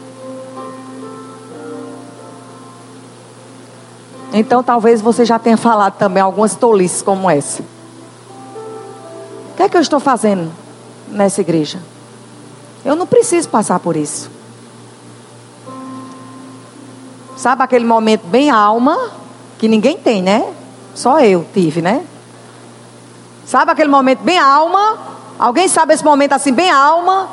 Então 4.31 4.63
talvez 4.63 5.01
você 5.01 5.25
já 5.25 5.39
tenha 5.39 5.57
falado 5.57 5.97
também 5.97 6.23
algumas 6.23 6.55
tolices 6.55 7.01
como 7.01 7.31
essa. 7.31 7.63
O 7.63 9.57
que 9.57 9.63
é 9.63 9.69
que 9.71 9.77
eu 9.77 9.81
estou 9.81 9.99
fazendo 9.99 10.53
nessa 11.09 11.41
igreja? 11.41 11.81
Eu 12.85 12.95
não 12.95 13.07
preciso 13.07 13.49
passar 13.49 13.81
por 13.81 13.97
isso. 13.97 14.31
Sabe 17.37 17.63
aquele 17.63 17.87
momento 17.87 18.27
bem 18.27 18.51
alma, 18.51 18.99
que 19.59 19.67
ninguém 19.67 19.97
tem, 19.97 20.23
né? 20.23 20.53
Só 20.95 21.21
eu 21.21 21.47
tive, 21.55 21.81
né? 21.81 22.05
Sabe 23.47 23.73
aquele 23.73 23.89
momento 23.89 24.21
bem 24.21 24.39
alma? 24.39 24.99
Alguém 25.39 25.67
sabe 25.67 25.95
esse 25.95 26.05
momento 26.05 26.33
assim, 26.35 26.53
bem 26.53 26.71
alma? 26.71 27.29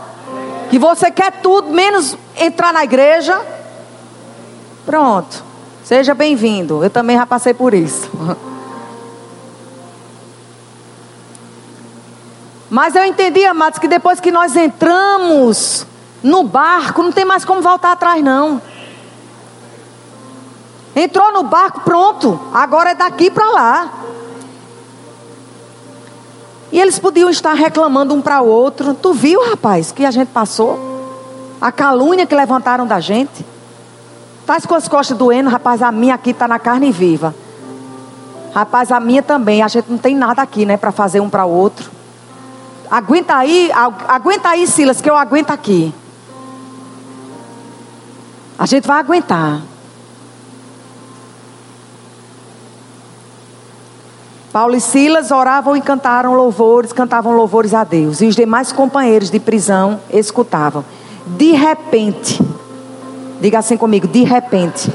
Que 0.69 0.77
você 0.77 1.09
quer 1.09 1.41
tudo, 1.41 1.69
menos 1.69 2.17
entrar 2.35 2.73
na 2.73 2.83
igreja? 2.83 3.39
Pronto. 4.85 5.43
Seja 5.83 6.13
bem-vindo. 6.13 6.83
Eu 6.83 6.89
também 6.89 7.15
já 7.17 7.25
passei 7.25 7.53
por 7.53 7.73
isso. 7.73 8.09
Mas 12.69 12.95
eu 12.95 13.05
entendi, 13.05 13.45
amados, 13.45 13.79
que 13.79 13.87
depois 13.87 14.19
que 14.19 14.29
nós 14.29 14.55
entramos 14.57 15.87
no 16.21 16.43
barco, 16.43 17.01
não 17.01 17.11
tem 17.13 17.23
mais 17.23 17.45
como 17.45 17.61
voltar 17.61 17.93
atrás, 17.93 18.21
não. 18.21 18.61
Entrou 20.93 21.31
no 21.31 21.43
barco, 21.43 21.81
pronto. 21.81 22.39
Agora 22.53 22.89
é 22.89 22.95
daqui 22.95 23.31
para 23.31 23.49
lá. 23.51 23.89
E 26.71 26.79
eles 26.79 26.99
podiam 26.99 27.29
estar 27.29 27.53
reclamando 27.53 28.13
um 28.13 28.21
para 28.21 28.41
o 28.41 28.47
outro. 28.47 28.93
Tu 28.93 29.13
viu, 29.13 29.49
rapaz, 29.49 29.91
que 29.91 30.05
a 30.05 30.11
gente 30.11 30.29
passou? 30.29 30.77
A 31.61 31.71
calúnia 31.71 32.25
que 32.25 32.35
levantaram 32.35 32.85
da 32.85 32.99
gente. 32.99 33.45
Faz 34.45 34.65
com 34.65 34.75
as 34.75 34.87
costas 34.87 35.17
doendo, 35.17 35.49
rapaz, 35.49 35.81
a 35.81 35.91
minha 35.91 36.15
aqui 36.15 36.31
está 36.31 36.47
na 36.47 36.59
carne 36.59 36.91
viva. 36.91 37.33
Rapaz, 38.53 38.91
a 38.91 38.99
minha 38.99 39.21
também. 39.21 39.61
A 39.61 39.67
gente 39.67 39.89
não 39.89 39.97
tem 39.97 40.15
nada 40.15 40.41
aqui, 40.41 40.65
né, 40.65 40.77
para 40.77 40.91
fazer 40.91 41.19
um 41.19 41.29
para 41.29 41.45
o 41.45 41.51
outro. 41.51 41.89
Aguenta 42.89 43.35
aí, 43.35 43.69
aguenta 44.07 44.49
aí, 44.49 44.65
Silas, 44.65 45.01
que 45.01 45.09
eu 45.09 45.15
aguento 45.15 45.51
aqui. 45.51 45.93
A 48.57 48.65
gente 48.65 48.87
vai 48.87 48.99
aguentar. 48.99 49.61
Paulo 54.57 54.75
e 54.75 54.81
Silas 54.81 55.29
oravam 55.29 55.77
e 55.77 55.81
cantaram 55.81 56.33
louvores, 56.33 56.91
cantavam 56.91 57.31
louvores 57.35 57.75
a 57.75 57.83
Deus. 57.83 58.21
E 58.21 58.25
os 58.25 58.35
demais 58.35 58.71
companheiros 58.71 59.29
de 59.29 59.39
prisão 59.39 59.99
escutavam. 60.09 60.83
De 61.27 61.51
repente, 61.51 62.41
diga 63.39 63.59
assim 63.59 63.77
comigo, 63.77 64.07
de 64.07 64.23
repente, 64.23 64.91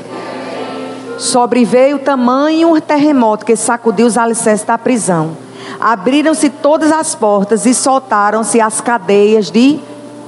sobreveio 1.17 2.01
tamanho 2.01 2.81
terremoto 2.81 3.47
que 3.47 3.55
sacudiu 3.55 4.05
os 4.05 4.19
alicerces 4.19 4.67
da 4.67 4.77
prisão. 4.77 5.37
Abriram-se 5.79 6.51
todas 6.51 6.91
as 6.91 7.15
portas 7.15 7.65
e 7.65 7.73
soltaram-se 7.73 8.61
as 8.61 8.81
cadeias 8.81 9.49
de 9.49 9.79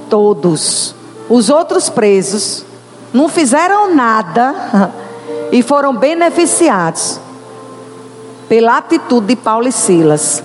todos. 0.09 0.95
Os 1.29 1.49
outros 1.49 1.89
presos 1.89 2.65
não 3.13 3.27
fizeram 3.27 3.93
nada 3.93 4.93
e 5.51 5.61
foram 5.61 5.93
beneficiados 5.93 7.24
pela 8.47 8.77
atitude 8.77 9.27
de 9.27 9.35
Paulo 9.35 9.67
e 9.67 9.71
Silas. 9.71 10.43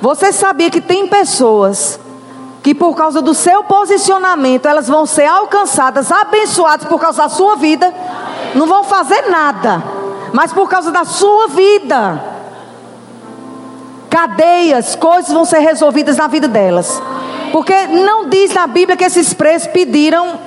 Você 0.00 0.32
sabia 0.32 0.70
que 0.70 0.80
tem 0.80 1.06
pessoas 1.06 1.98
que 2.62 2.74
por 2.74 2.94
causa 2.94 3.20
do 3.20 3.34
seu 3.34 3.64
posicionamento 3.64 4.66
elas 4.66 4.86
vão 4.86 5.04
ser 5.04 5.26
alcançadas, 5.26 6.10
abençoadas 6.12 6.86
por 6.86 7.00
causa 7.00 7.22
da 7.22 7.28
sua 7.28 7.56
vida, 7.56 7.92
não 8.54 8.66
vão 8.66 8.84
fazer 8.84 9.28
nada, 9.28 9.82
mas 10.32 10.52
por 10.52 10.68
causa 10.68 10.90
da 10.90 11.04
sua 11.04 11.48
vida. 11.48 12.24
Cadeias, 14.08 14.94
coisas 14.94 15.32
vão 15.32 15.44
ser 15.44 15.58
resolvidas 15.58 16.16
na 16.16 16.26
vida 16.26 16.46
delas. 16.46 17.02
Porque 17.50 17.86
não 17.86 18.28
diz 18.28 18.52
na 18.54 18.66
Bíblia 18.66 18.96
que 18.96 19.04
esses 19.04 19.32
presos 19.34 19.68
pediram 19.68 20.38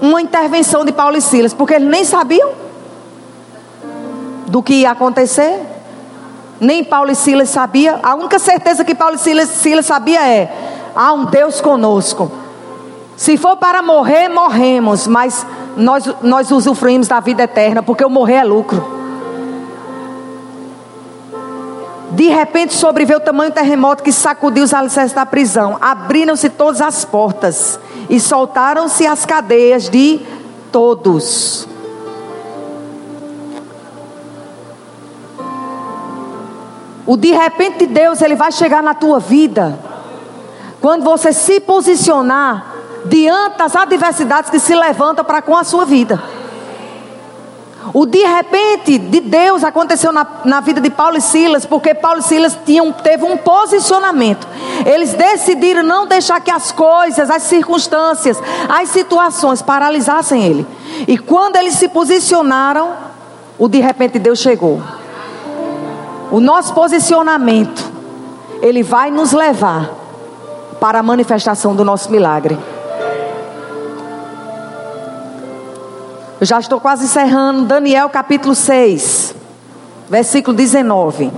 uma 0.00 0.20
intervenção 0.20 0.84
de 0.84 0.92
Paulo 0.92 1.16
e 1.16 1.20
Silas, 1.20 1.54
porque 1.54 1.74
eles 1.74 1.88
nem 1.88 2.04
sabiam 2.04 2.50
do 4.46 4.62
que 4.62 4.74
ia 4.74 4.90
acontecer. 4.90 5.79
Nem 6.60 6.84
Paulo 6.84 7.10
e 7.10 7.14
Silas 7.14 7.48
sabia. 7.48 7.98
A 8.02 8.14
única 8.14 8.38
certeza 8.38 8.84
que 8.84 8.94
Paulo 8.94 9.14
e 9.14 9.18
Silas, 9.18 9.48
Silas 9.48 9.86
sabia 9.86 10.28
é: 10.28 10.52
há 10.94 11.12
um 11.12 11.24
Deus 11.24 11.60
conosco. 11.60 12.30
Se 13.16 13.36
for 13.36 13.56
para 13.56 13.82
morrer, 13.82 14.28
morremos, 14.28 15.06
mas 15.06 15.46
nós, 15.76 16.04
nós 16.22 16.50
usufruímos 16.50 17.08
da 17.08 17.20
vida 17.20 17.42
eterna, 17.42 17.82
porque 17.82 18.04
o 18.04 18.10
morrer 18.10 18.36
é 18.36 18.44
lucro. 18.44 19.00
De 22.12 22.28
repente 22.28 22.74
sobreveio 22.74 23.18
o 23.18 23.22
tamanho 23.22 23.52
terremoto 23.52 24.02
que 24.02 24.12
sacudiu 24.12 24.64
os 24.64 24.74
alicerces 24.74 25.14
da 25.14 25.24
prisão. 25.24 25.78
Abriram-se 25.80 26.50
todas 26.50 26.80
as 26.80 27.04
portas 27.04 27.78
e 28.08 28.18
soltaram-se 28.18 29.06
as 29.06 29.24
cadeias 29.24 29.88
de 29.88 30.20
todos. 30.72 31.69
O 37.10 37.16
de 37.16 37.32
repente 37.32 37.78
de 37.78 37.86
Deus, 37.86 38.22
ele 38.22 38.36
vai 38.36 38.52
chegar 38.52 38.84
na 38.84 38.94
tua 38.94 39.18
vida. 39.18 39.76
Quando 40.80 41.02
você 41.02 41.32
se 41.32 41.58
posicionar 41.58 42.64
diante 43.04 43.58
das 43.58 43.74
adversidades 43.74 44.48
que 44.48 44.60
se 44.60 44.76
levantam 44.76 45.24
para 45.24 45.42
com 45.42 45.56
a 45.56 45.64
sua 45.64 45.84
vida. 45.84 46.22
O 47.92 48.06
de 48.06 48.24
repente 48.24 48.96
de 48.96 49.18
Deus 49.18 49.64
aconteceu 49.64 50.12
na, 50.12 50.24
na 50.44 50.60
vida 50.60 50.80
de 50.80 50.88
Paulo 50.88 51.16
e 51.16 51.20
Silas, 51.20 51.66
porque 51.66 51.94
Paulo 51.94 52.20
e 52.20 52.22
Silas 52.22 52.56
tinham, 52.64 52.92
teve 52.92 53.24
um 53.24 53.36
posicionamento. 53.36 54.46
Eles 54.86 55.12
decidiram 55.12 55.82
não 55.82 56.06
deixar 56.06 56.40
que 56.40 56.52
as 56.52 56.70
coisas, 56.70 57.28
as 57.28 57.42
circunstâncias, 57.42 58.40
as 58.68 58.88
situações 58.88 59.60
paralisassem 59.60 60.44
ele. 60.44 60.64
E 61.08 61.18
quando 61.18 61.56
eles 61.56 61.74
se 61.74 61.88
posicionaram, 61.88 62.92
o 63.58 63.66
de 63.66 63.80
repente 63.80 64.16
Deus 64.16 64.38
chegou. 64.38 64.80
O 66.30 66.38
nosso 66.38 66.72
posicionamento, 66.74 67.90
ele 68.62 68.82
vai 68.82 69.10
nos 69.10 69.32
levar 69.32 69.90
para 70.80 71.00
a 71.00 71.02
manifestação 71.02 71.74
do 71.74 71.84
nosso 71.84 72.10
milagre. 72.10 72.56
Eu 76.40 76.46
já 76.46 76.58
estou 76.58 76.80
quase 76.80 77.04
encerrando. 77.04 77.66
Daniel 77.66 78.08
capítulo 78.08 78.54
6, 78.54 79.34
versículo 80.08 80.56
19. 80.56 81.32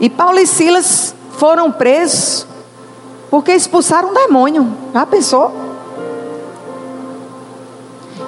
E 0.00 0.08
Paulo 0.08 0.38
e 0.38 0.46
Silas 0.46 1.14
foram 1.32 1.70
presos 1.70 2.46
porque 3.30 3.52
expulsaram 3.52 4.10
um 4.10 4.14
demônio. 4.14 4.74
Já 4.92 5.04
pensou? 5.04 5.69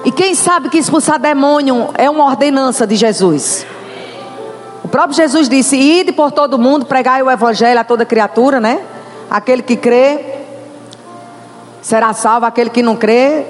E 0.04 0.10
quem 0.10 0.34
sabe 0.34 0.68
que 0.68 0.78
expulsar 0.78 1.18
demônio 1.20 1.90
é 1.94 2.10
uma 2.10 2.24
ordenança 2.24 2.86
de 2.86 2.96
Jesus? 2.96 3.64
O 4.82 4.88
próprio 4.88 5.14
Jesus 5.14 5.48
disse: 5.48 5.76
Ide 5.76 6.12
por 6.12 6.32
todo 6.32 6.58
mundo, 6.58 6.86
pregai 6.86 7.22
o 7.22 7.30
evangelho 7.30 7.78
a 7.78 7.84
toda 7.84 8.04
criatura, 8.04 8.60
né? 8.60 8.82
Aquele 9.30 9.62
que 9.62 9.76
crê 9.76 10.24
será 11.80 12.12
salvo, 12.12 12.46
aquele 12.46 12.68
que 12.68 12.82
não 12.82 12.96
crê, 12.96 13.46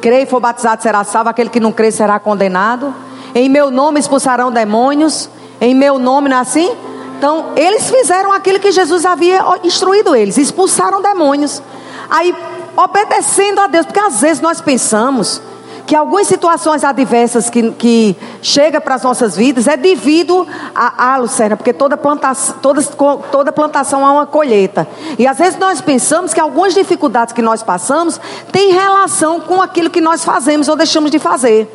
crê 0.00 0.22
e 0.22 0.26
for 0.26 0.40
batizado 0.40 0.82
será 0.82 1.04
salvo, 1.04 1.30
aquele 1.30 1.50
que 1.50 1.60
não 1.60 1.70
crê 1.70 1.92
será 1.92 2.18
condenado. 2.18 2.92
Em 3.32 3.48
meu 3.48 3.70
nome 3.70 4.00
expulsarão 4.00 4.50
demônios, 4.50 5.30
em 5.60 5.74
meu 5.74 5.98
nome 5.98 6.28
não 6.28 6.38
é 6.38 6.40
assim? 6.40 6.74
Então, 7.18 7.52
eles 7.56 7.90
fizeram 7.90 8.32
aquilo 8.32 8.58
que 8.58 8.72
Jesus 8.72 9.06
havia 9.06 9.42
instruído 9.62 10.14
eles, 10.14 10.36
expulsaram 10.36 11.00
demônios. 11.00 11.62
Aí, 12.10 12.34
obedecendo 12.76 13.60
a 13.60 13.66
Deus, 13.66 13.86
porque 13.86 14.00
às 14.00 14.20
vezes 14.20 14.40
nós 14.40 14.60
pensamos 14.60 15.40
que 15.86 15.94
algumas 15.94 16.26
situações 16.26 16.82
adversas 16.82 17.48
que, 17.48 17.70
que 17.72 18.16
chegam 18.42 18.80
para 18.80 18.96
as 18.96 19.02
nossas 19.02 19.36
vidas 19.36 19.68
é 19.68 19.76
devido 19.76 20.46
a, 20.74 21.12
a 21.12 21.16
Lucerna, 21.16 21.56
porque 21.56 21.72
toda 21.72 21.96
plantação, 21.96 22.56
toda, 22.60 22.82
toda 22.82 23.52
plantação 23.52 24.06
é 24.06 24.10
uma 24.10 24.26
colheita. 24.26 24.86
E 25.18 25.26
às 25.26 25.38
vezes 25.38 25.58
nós 25.58 25.80
pensamos 25.80 26.34
que 26.34 26.40
algumas 26.40 26.74
dificuldades 26.74 27.32
que 27.32 27.40
nós 27.40 27.62
passamos 27.62 28.20
têm 28.50 28.72
relação 28.72 29.40
com 29.40 29.62
aquilo 29.62 29.88
que 29.88 30.00
nós 30.00 30.24
fazemos 30.24 30.68
ou 30.68 30.74
deixamos 30.74 31.10
de 31.10 31.20
fazer. 31.20 31.68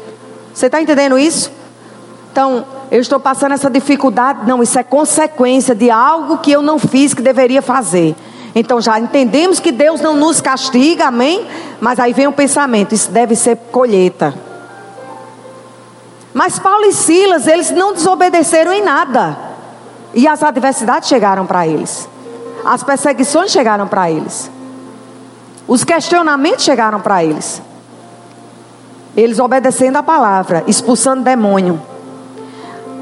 Você 0.53 0.65
está 0.65 0.81
entendendo 0.81 1.17
isso? 1.17 1.49
Então, 2.31 2.65
eu 2.91 2.99
estou 2.99 3.19
passando 3.19 3.53
essa 3.53 3.69
dificuldade. 3.69 4.45
Não, 4.45 4.61
isso 4.61 4.77
é 4.77 4.83
consequência 4.83 5.73
de 5.73 5.89
algo 5.89 6.39
que 6.39 6.51
eu 6.51 6.61
não 6.61 6.77
fiz 6.77 7.13
que 7.13 7.21
deveria 7.21 7.61
fazer. 7.61 8.15
Então 8.53 8.81
já 8.81 8.99
entendemos 8.99 9.59
que 9.59 9.71
Deus 9.71 10.01
não 10.01 10.15
nos 10.15 10.41
castiga, 10.41 11.05
amém? 11.05 11.47
Mas 11.79 11.99
aí 11.99 12.13
vem 12.13 12.27
o 12.27 12.33
pensamento: 12.33 12.93
isso 12.93 13.11
deve 13.11 13.35
ser 13.35 13.55
colheita. 13.71 14.33
Mas 16.33 16.59
Paulo 16.59 16.85
e 16.85 16.93
Silas, 16.93 17.47
eles 17.47 17.71
não 17.71 17.93
desobedeceram 17.93 18.73
em 18.73 18.83
nada. 18.83 19.37
E 20.13 20.27
as 20.27 20.43
adversidades 20.43 21.07
chegaram 21.07 21.45
para 21.45 21.67
eles. 21.67 22.07
As 22.65 22.83
perseguições 22.83 23.51
chegaram 23.51 23.87
para 23.87 24.11
eles. 24.11 24.49
Os 25.67 25.83
questionamentos 25.83 26.63
chegaram 26.63 26.99
para 26.99 27.23
eles. 27.23 27.61
Eles 29.15 29.39
obedecendo 29.39 29.97
a 29.97 30.03
palavra, 30.03 30.63
expulsando 30.67 31.23
demônio. 31.23 31.81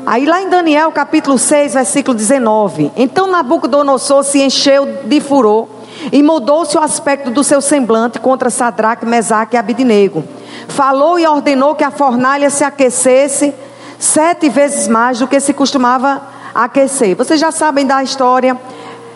Aí 0.05 0.25
lá 0.25 0.41
em 0.41 0.49
Daniel 0.49 0.91
capítulo 0.91 1.37
6, 1.37 1.73
versículo 1.73 2.15
19. 2.15 2.91
Então 2.95 3.27
Nabucodonosor 3.27 4.23
se 4.23 4.41
encheu 4.41 4.85
de 5.05 5.19
furor 5.19 5.67
e 6.11 6.23
mudou-se 6.23 6.77
o 6.77 6.81
aspecto 6.81 7.29
do 7.29 7.43
seu 7.43 7.61
semblante 7.61 8.19
contra 8.19 8.49
Sadraque, 8.49 9.05
Mesaque 9.05 9.55
e 9.55 9.59
Abidinego. 9.59 10.23
Falou 10.67 11.19
e 11.19 11.27
ordenou 11.27 11.75
que 11.75 11.83
a 11.83 11.91
fornalha 11.91 12.49
se 12.49 12.63
aquecesse 12.63 13.53
sete 13.97 14.49
vezes 14.49 14.87
mais 14.87 15.19
do 15.19 15.27
que 15.27 15.39
se 15.39 15.53
costumava 15.53 16.21
aquecer. 16.55 17.15
Vocês 17.15 17.39
já 17.39 17.51
sabem 17.51 17.85
da 17.85 18.01
história. 18.01 18.57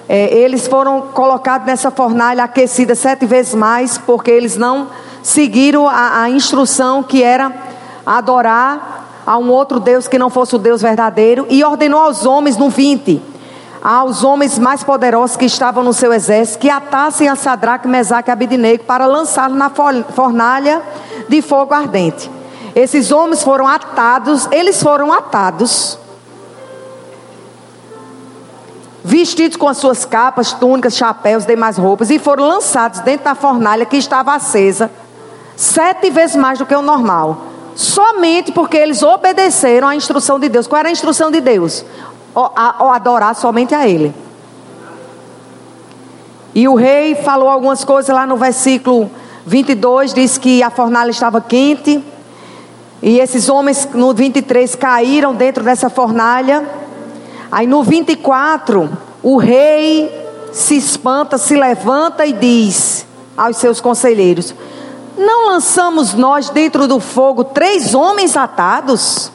É, 0.08 0.34
eles 0.36 0.68
foram 0.68 1.02
colocados 1.02 1.66
nessa 1.66 1.90
fornalha 1.90 2.44
aquecida 2.44 2.94
sete 2.94 3.26
vezes 3.26 3.56
mais, 3.56 3.98
porque 3.98 4.30
eles 4.30 4.58
não 4.58 4.90
seguiram 5.24 5.88
a, 5.88 6.24
a 6.24 6.30
instrução 6.30 7.02
que 7.02 7.24
era 7.24 7.52
adorar 8.06 8.93
a 9.26 9.38
um 9.38 9.50
outro 9.50 9.80
Deus 9.80 10.08
que 10.08 10.20
não 10.20 10.30
fosse 10.30 10.56
o 10.56 10.60
Deus 10.60 10.82
verdadeiro, 10.82 11.46
e 11.50 11.64
ordenou 11.64 12.02
aos 12.02 12.26
homens, 12.26 12.58
no 12.58 12.70
20, 12.70 13.22
aos 13.82 14.24
homens 14.24 14.58
mais 14.58 14.84
poderosos 14.84 15.36
que 15.36 15.46
estavam 15.46 15.84
no 15.84 15.94
seu 15.94 16.14
exército, 16.14 16.60
que 16.60 16.70
atassem 16.70 17.28
a 17.28 17.36
Sadraque, 17.36 17.88
Mesaque 17.88 18.30
e 18.30 18.32
Abidinego 18.32 18.84
para 18.86 19.06
lançá-lo 19.06 19.56
na 19.56 19.70
fornalha 19.70 20.82
de 21.28 21.42
fogo 21.42 21.74
ardente. 21.74 22.30
Esses 22.76 23.12
homens 23.12 23.44
foram 23.44 23.68
atados, 23.68 24.48
eles 24.52 24.82
foram 24.82 25.12
atados, 25.12 25.98
vestidos 29.04 29.58
com 29.58 29.68
as 29.68 29.78
suas 29.78 30.06
capas, 30.06 30.54
túnicas, 30.54 30.96
chapéus, 30.96 31.46
demais 31.46 31.78
roupas, 31.78 32.10
e 32.10 32.18
foram 32.18 32.48
lançados 32.48 33.02
dentro 33.02 33.26
da 33.26 33.36
fornalha 33.36 33.86
que 33.86 33.98
estava 33.98 34.34
acesa, 34.34 34.90
sete 35.56 36.10
vezes 36.10 36.36
mais 36.36 36.58
do 36.58 36.66
que 36.66 36.74
o 36.74 36.82
normal 36.82 37.53
somente 37.76 38.52
porque 38.52 38.78
eles 38.78 39.02
obedeceram 39.04 39.88
à 39.88 39.96
instrução 39.96 40.40
de 40.40 40.50
Deus. 40.50 40.68
Qual 40.68 40.80
era 40.80 40.90
a 40.90 40.92
instrução 40.92 41.32
de 41.32 41.42
Deus? 41.42 41.84
O, 42.36 42.40
a, 42.40 42.84
o 42.84 42.90
adorar 42.90 43.36
somente 43.36 43.74
a 43.76 43.88
Ele. 43.88 44.14
E 46.56 46.68
o 46.68 46.76
rei 46.76 47.16
falou 47.16 47.50
algumas 47.50 47.84
coisas 47.84 48.14
lá 48.14 48.28
no 48.28 48.38
versículo 48.38 49.10
22, 49.46 50.14
diz 50.14 50.38
que 50.38 50.62
a 50.62 50.70
fornalha 50.70 51.10
estava 51.10 51.42
quente. 51.42 52.04
E 53.02 53.20
esses 53.20 53.50
homens 53.50 53.88
no 53.94 54.14
23 54.14 54.76
caíram 54.76 55.34
dentro 55.34 55.64
dessa 55.64 55.90
fornalha. 55.90 56.64
Aí 57.52 57.68
no 57.68 57.84
24, 57.84 58.90
o 59.22 59.38
rei 59.38 60.12
se 60.52 60.78
espanta, 60.78 61.38
se 61.38 61.56
levanta 61.56 62.26
e 62.26 62.34
diz 62.34 63.06
aos 63.36 63.58
seus 63.58 63.82
conselheiros: 63.82 64.54
não 65.18 65.48
lançamos 65.48 66.14
nós 66.14 66.50
dentro 66.50 66.88
do 66.88 67.00
fogo 67.00 67.44
três 67.44 67.94
homens 67.94 68.36
atados? 68.36 69.32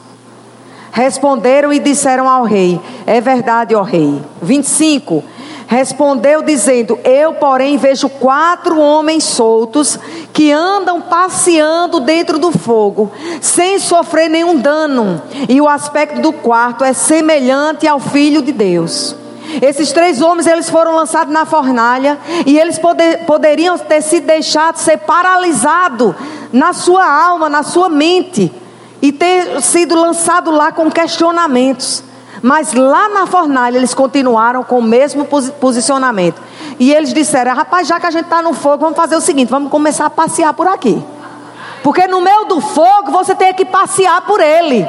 Responderam 0.91 1.71
e 1.71 1.79
disseram 1.79 2.27
ao 2.27 2.43
rei: 2.43 2.79
É 3.05 3.21
verdade, 3.21 3.75
ó 3.75 3.81
rei. 3.81 4.21
25. 4.41 5.23
Respondeu 5.67 6.41
dizendo: 6.41 6.97
Eu, 7.03 7.33
porém, 7.35 7.77
vejo 7.77 8.09
quatro 8.09 8.79
homens 8.79 9.23
soltos 9.23 9.99
que 10.33 10.51
andam 10.51 10.99
passeando 10.99 11.99
dentro 11.99 12.39
do 12.39 12.51
fogo, 12.51 13.11
sem 13.39 13.77
sofrer 13.77 14.29
nenhum 14.29 14.57
dano, 14.57 15.21
e 15.47 15.61
o 15.61 15.69
aspecto 15.69 16.21
do 16.21 16.33
quarto 16.33 16.83
é 16.83 16.91
semelhante 16.91 17.87
ao 17.87 17.99
filho 17.99 18.41
de 18.41 18.51
Deus. 18.51 19.15
Esses 19.61 19.91
três 19.91 20.21
homens 20.21 20.47
eles 20.47 20.69
foram 20.69 20.95
lançados 20.95 21.33
na 21.33 21.45
fornalha 21.45 22.17
e 22.45 22.59
eles 22.59 22.77
poder, 22.77 23.25
poderiam 23.25 23.77
ter 23.77 24.01
se 24.01 24.19
deixado 24.19 24.77
ser 24.77 24.97
paralisado 24.97 26.15
na 26.53 26.73
sua 26.73 27.05
alma, 27.05 27.49
na 27.49 27.63
sua 27.63 27.89
mente 27.89 28.51
e 29.01 29.11
ter 29.11 29.61
sido 29.61 29.95
lançado 29.95 30.51
lá 30.51 30.71
com 30.71 30.89
questionamentos. 30.91 32.03
Mas 32.41 32.73
lá 32.73 33.09
na 33.09 33.25
fornalha 33.25 33.77
eles 33.77 33.93
continuaram 33.93 34.63
com 34.63 34.79
o 34.79 34.83
mesmo 34.83 35.25
posicionamento. 35.59 36.41
E 36.79 36.93
eles 36.93 37.13
disseram: 37.13 37.53
rapaz, 37.53 37.87
já 37.87 37.99
que 37.99 38.05
a 38.05 38.11
gente 38.11 38.25
está 38.25 38.41
no 38.41 38.53
fogo, 38.53 38.77
vamos 38.83 38.95
fazer 38.95 39.15
o 39.15 39.21
seguinte: 39.21 39.49
vamos 39.49 39.69
começar 39.69 40.05
a 40.05 40.09
passear 40.09 40.53
por 40.53 40.67
aqui. 40.67 41.03
Porque 41.83 42.07
no 42.07 42.21
meio 42.21 42.45
do 42.45 42.61
fogo 42.61 43.11
você 43.11 43.35
tem 43.35 43.53
que 43.53 43.65
passear 43.65 44.21
por 44.21 44.39
ele. 44.39 44.85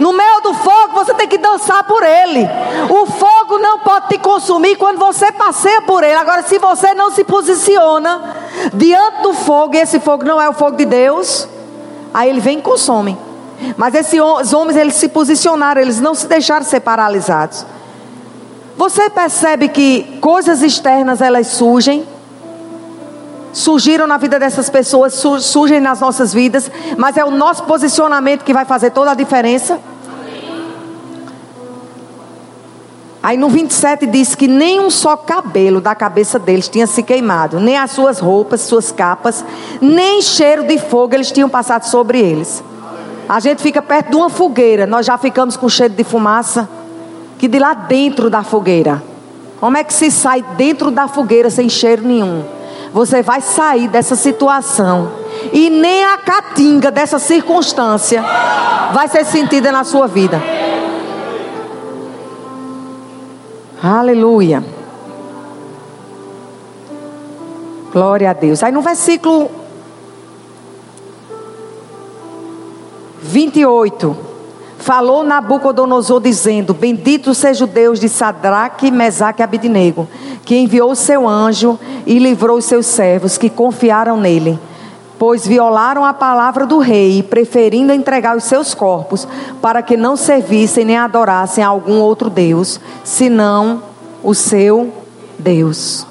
No 0.00 0.12
meio 0.12 0.40
do 0.42 0.54
fogo 0.54 0.94
você 0.94 1.14
tem 1.14 1.28
que 1.28 1.38
dançar 1.38 1.84
por 1.84 2.02
ele. 2.02 2.48
O 2.90 3.06
fogo 3.06 3.58
não 3.58 3.80
pode 3.80 4.08
te 4.08 4.18
consumir 4.18 4.76
quando 4.76 4.98
você 4.98 5.30
passeia 5.32 5.82
por 5.82 6.02
ele. 6.02 6.14
Agora, 6.14 6.42
se 6.42 6.58
você 6.58 6.94
não 6.94 7.10
se 7.10 7.24
posiciona 7.24 8.36
diante 8.72 9.22
do 9.22 9.32
fogo, 9.32 9.74
e 9.74 9.78
esse 9.78 10.00
fogo 10.00 10.24
não 10.24 10.40
é 10.40 10.48
o 10.48 10.52
fogo 10.52 10.76
de 10.76 10.84
Deus, 10.84 11.48
aí 12.12 12.28
ele 12.28 12.40
vem 12.40 12.58
e 12.58 12.62
consome. 12.62 13.16
Mas 13.76 13.94
esses 13.94 14.20
homens, 14.52 14.76
eles 14.76 14.94
se 14.94 15.08
posicionaram, 15.08 15.80
eles 15.80 16.00
não 16.00 16.14
se 16.14 16.26
deixaram 16.26 16.64
ser 16.64 16.80
paralisados. 16.80 17.64
Você 18.76 19.08
percebe 19.10 19.68
que 19.68 20.18
coisas 20.20 20.62
externas 20.62 21.20
elas 21.20 21.46
surgem, 21.46 22.06
surgiram 23.52 24.06
na 24.06 24.16
vida 24.16 24.38
dessas 24.38 24.70
pessoas, 24.70 25.14
surgem 25.14 25.80
nas 25.80 26.00
nossas 26.00 26.32
vidas, 26.32 26.70
mas 26.96 27.16
é 27.16 27.24
o 27.24 27.30
nosso 27.30 27.64
posicionamento 27.64 28.44
que 28.44 28.52
vai 28.52 28.64
fazer 28.64 28.90
toda 28.90 29.10
a 29.10 29.14
diferença. 29.14 29.78
Aí 33.22 33.36
no 33.36 33.48
27 33.48 34.04
diz 34.06 34.34
que 34.34 34.48
nem 34.48 34.80
um 34.80 34.90
só 34.90 35.16
cabelo 35.16 35.80
da 35.80 35.94
cabeça 35.94 36.40
deles 36.40 36.68
tinha 36.68 36.88
se 36.88 37.04
queimado, 37.04 37.60
nem 37.60 37.76
as 37.76 37.92
suas 37.92 38.18
roupas, 38.18 38.62
suas 38.62 38.90
capas, 38.90 39.44
nem 39.80 40.20
cheiro 40.20 40.64
de 40.64 40.76
fogo 40.78 41.14
eles 41.14 41.30
tinham 41.30 41.48
passado 41.48 41.84
sobre 41.84 42.18
eles. 42.18 42.64
A 43.28 43.38
gente 43.38 43.62
fica 43.62 43.80
perto 43.80 44.10
de 44.10 44.16
uma 44.16 44.28
fogueira, 44.28 44.86
nós 44.86 45.06
já 45.06 45.16
ficamos 45.16 45.56
com 45.56 45.68
cheiro 45.68 45.94
de 45.94 46.02
fumaça, 46.02 46.68
que 47.38 47.46
de 47.46 47.60
lá 47.60 47.74
dentro 47.74 48.28
da 48.28 48.42
fogueira. 48.42 49.00
Como 49.60 49.76
é 49.76 49.84
que 49.84 49.94
se 49.94 50.10
sai 50.10 50.44
dentro 50.56 50.90
da 50.90 51.06
fogueira 51.06 51.48
sem 51.48 51.68
cheiro 51.68 52.02
nenhum? 52.02 52.42
Você 52.92 53.22
vai 53.22 53.40
sair 53.40 53.88
dessa 53.88 54.14
situação 54.14 55.12
e 55.52 55.70
nem 55.70 56.04
a 56.04 56.18
catinga 56.18 56.90
dessa 56.90 57.18
circunstância 57.18 58.22
vai 58.92 59.08
ser 59.08 59.24
sentida 59.24 59.72
na 59.72 59.82
sua 59.82 60.06
vida. 60.06 60.40
Aleluia. 63.82 64.62
Glória 67.92 68.30
a 68.30 68.32
Deus. 68.32 68.62
Aí 68.62 68.72
no 68.72 68.80
versículo 68.80 69.50
28. 73.22 74.31
Falou 74.82 75.22
Nabucodonosor 75.22 76.20
dizendo: 76.20 76.74
Bendito 76.74 77.32
seja 77.34 77.64
o 77.64 77.68
Deus 77.68 78.00
de 78.00 78.08
Sadraque, 78.08 78.90
Mesaque 78.90 79.40
e 79.40 79.44
Abidnego, 79.44 80.08
que 80.44 80.56
enviou 80.56 80.90
o 80.90 80.96
seu 80.96 81.28
anjo 81.28 81.78
e 82.04 82.18
livrou 82.18 82.58
os 82.58 82.64
seus 82.64 82.86
servos 82.86 83.38
que 83.38 83.48
confiaram 83.48 84.16
nele, 84.16 84.58
pois 85.20 85.46
violaram 85.46 86.04
a 86.04 86.12
palavra 86.12 86.66
do 86.66 86.78
rei, 86.78 87.22
preferindo 87.22 87.92
entregar 87.92 88.36
os 88.36 88.42
seus 88.42 88.74
corpos 88.74 89.26
para 89.60 89.82
que 89.82 89.96
não 89.96 90.16
servissem 90.16 90.84
nem 90.84 90.96
adorassem 90.96 91.62
a 91.62 91.68
algum 91.68 92.00
outro 92.00 92.28
Deus, 92.28 92.80
senão 93.04 93.84
o 94.20 94.34
seu 94.34 94.92
Deus. 95.38 96.04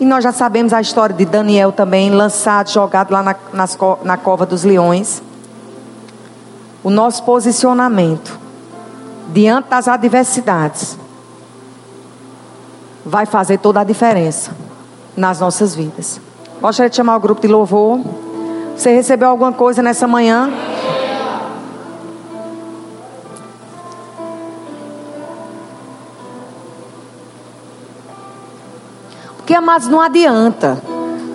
E 0.00 0.04
nós 0.04 0.24
já 0.24 0.32
sabemos 0.32 0.72
a 0.72 0.80
história 0.80 1.14
de 1.14 1.24
Daniel 1.24 1.70
também, 1.70 2.10
lançado, 2.10 2.70
jogado 2.70 3.12
lá 3.12 3.22
na, 3.22 3.36
nas, 3.52 3.78
na 4.02 4.16
cova 4.16 4.44
dos 4.44 4.64
leões 4.64 5.22
o 6.82 6.90
nosso 6.90 7.22
posicionamento 7.24 8.38
diante 9.28 9.68
das 9.68 9.88
adversidades 9.88 10.98
vai 13.04 13.26
fazer 13.26 13.58
toda 13.58 13.80
a 13.80 13.84
diferença 13.84 14.52
nas 15.16 15.40
nossas 15.40 15.74
vidas. 15.74 16.20
Gostaria 16.60 16.90
de 16.90 16.96
chamar 16.96 17.16
o 17.16 17.20
grupo 17.20 17.40
de 17.40 17.48
louvor. 17.48 18.00
Você 18.76 18.92
recebeu 18.94 19.28
alguma 19.28 19.52
coisa 19.52 19.82
nessa 19.82 20.06
manhã? 20.06 20.50
Porque, 29.36 29.54
amados, 29.54 29.88
não 29.88 30.00
adianta. 30.00 30.82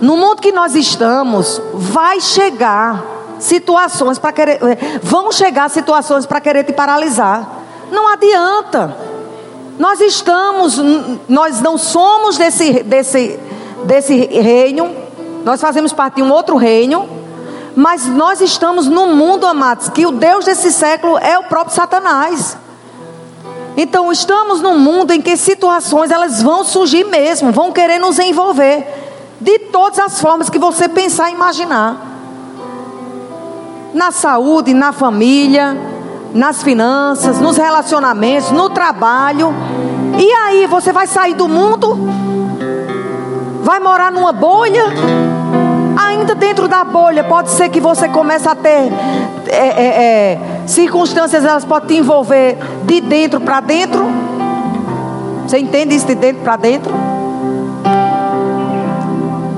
No 0.01 0.15
mundo 0.15 0.41
que 0.41 0.51
nós 0.51 0.75
estamos, 0.75 1.61
vai 1.73 2.21
chegar 2.21 3.12
situações 3.39 4.19
para 4.19 4.31
querer. 4.31 4.59
Eh, 4.63 4.99
vão 5.01 5.31
chegar 5.31 5.69
situações 5.69 6.25
para 6.25 6.39
querer 6.41 6.63
te 6.63 6.73
paralisar. 6.73 7.47
Não 7.91 8.07
adianta. 8.07 8.95
Nós 9.77 9.99
estamos, 10.01 10.77
nós 11.27 11.59
não 11.61 11.77
somos 11.77 12.37
desse, 12.37 12.83
desse, 12.83 13.39
desse 13.85 14.15
reino, 14.15 14.95
nós 15.43 15.59
fazemos 15.59 15.91
parte 15.91 16.15
de 16.15 16.23
um 16.23 16.31
outro 16.31 16.57
reino, 16.57 17.09
mas 17.75 18.05
nós 18.05 18.39
estamos 18.39 18.87
num 18.87 19.15
mundo, 19.15 19.47
amados, 19.47 19.89
que 19.89 20.05
o 20.05 20.11
Deus 20.11 20.45
desse 20.45 20.71
século 20.71 21.17
é 21.17 21.39
o 21.39 21.43
próprio 21.45 21.75
Satanás. 21.75 22.55
Então 23.75 24.11
estamos 24.11 24.61
num 24.61 24.77
mundo 24.77 25.11
em 25.11 25.19
que 25.19 25.35
situações 25.35 26.11
elas 26.11 26.41
vão 26.43 26.63
surgir 26.63 27.05
mesmo, 27.05 27.51
vão 27.51 27.71
querer 27.71 27.97
nos 27.97 28.19
envolver 28.19 28.85
de 29.41 29.57
todas 29.57 29.97
as 29.97 30.21
formas 30.21 30.51
que 30.51 30.59
você 30.59 30.87
pensar 30.87 31.31
e 31.31 31.33
imaginar 31.33 32.12
na 33.93 34.11
saúde, 34.11 34.73
na 34.73 34.91
família, 34.91 35.77
nas 36.33 36.63
finanças, 36.63 37.39
nos 37.39 37.57
relacionamentos, 37.57 38.51
no 38.51 38.69
trabalho. 38.69 39.53
E 40.17 40.31
aí, 40.31 40.67
você 40.67 40.91
vai 40.91 41.07
sair 41.07 41.35
do 41.35 41.47
mundo? 41.47 41.97
Vai 43.61 43.79
morar 43.79 44.11
numa 44.11 44.33
bolha? 44.33 44.83
Ainda 45.95 46.33
dentro 46.35 46.67
da 46.67 46.83
bolha, 46.83 47.23
pode 47.23 47.51
ser 47.51 47.69
que 47.69 47.79
você 47.79 48.09
comece 48.09 48.47
a 48.47 48.55
ter 48.55 48.91
é, 49.47 49.57
é, 49.57 49.85
é, 49.85 50.39
circunstâncias, 50.65 51.45
elas 51.45 51.63
podem 51.63 51.87
te 51.87 51.95
envolver 51.95 52.57
de 52.85 52.99
dentro 53.01 53.39
para 53.39 53.59
dentro. 53.59 54.03
Você 55.47 55.59
entende 55.59 55.95
isso 55.95 56.07
de 56.07 56.15
dentro 56.15 56.41
para 56.43 56.55
dentro? 56.55 56.91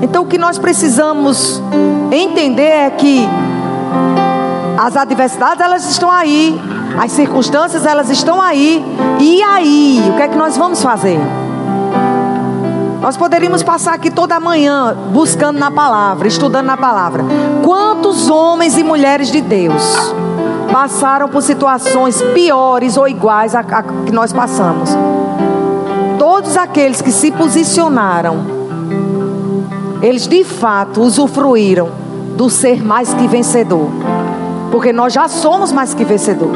Então, 0.02 0.24
o 0.24 0.26
que 0.26 0.36
nós 0.36 0.58
precisamos 0.58 1.62
entender 2.12 2.62
é 2.62 2.90
que 2.90 3.26
as 4.76 4.96
adversidades 4.96 5.60
elas 5.60 5.88
estão 5.90 6.10
aí, 6.10 6.60
as 7.02 7.12
circunstâncias 7.12 7.86
elas 7.86 8.10
estão 8.10 8.40
aí. 8.40 8.84
E 9.18 9.42
aí, 9.42 10.02
o 10.10 10.16
que 10.16 10.22
é 10.22 10.28
que 10.28 10.36
nós 10.36 10.56
vamos 10.56 10.82
fazer? 10.82 11.18
Nós 13.00 13.16
poderíamos 13.16 13.62
passar 13.62 13.94
aqui 13.94 14.10
toda 14.10 14.40
manhã 14.40 14.96
buscando 15.12 15.58
na 15.58 15.70
palavra, 15.70 16.26
estudando 16.26 16.66
na 16.66 16.76
palavra. 16.76 17.24
Quantos 17.62 18.28
homens 18.28 18.76
e 18.76 18.82
mulheres 18.82 19.30
de 19.30 19.40
Deus 19.40 20.14
passaram 20.72 21.28
por 21.28 21.42
situações 21.42 22.20
piores 22.34 22.96
ou 22.96 23.06
iguais 23.06 23.54
a, 23.54 23.60
a 23.60 23.82
que 23.82 24.12
nós 24.12 24.32
passamos? 24.32 24.90
Todos 26.18 26.56
aqueles 26.56 27.00
que 27.00 27.12
se 27.12 27.30
posicionaram, 27.30 28.38
eles 30.02 30.26
de 30.26 30.42
fato 30.42 31.00
usufruíram 31.00 31.88
do 32.36 32.50
ser 32.50 32.84
mais 32.84 33.14
que 33.14 33.26
vencedor. 33.26 33.88
Porque 34.76 34.92
nós 34.92 35.10
já 35.10 35.26
somos 35.26 35.72
mais 35.72 35.94
que 35.94 36.04
vencedor, 36.04 36.50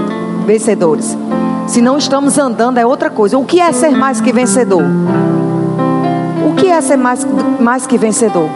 vencedores. 0.44 1.16
Se 1.66 1.80
não 1.80 1.96
estamos 1.96 2.36
andando 2.36 2.76
é 2.76 2.84
outra 2.84 3.08
coisa. 3.08 3.38
O 3.38 3.46
que 3.46 3.58
é 3.58 3.72
ser 3.72 3.92
mais 3.92 4.20
que 4.20 4.30
vencedor? 4.30 4.82
O 6.46 6.54
que 6.54 6.66
é 6.66 6.78
ser 6.82 6.98
mais, 6.98 7.26
mais 7.58 7.86
que 7.86 7.96
vencedor? 7.96 8.46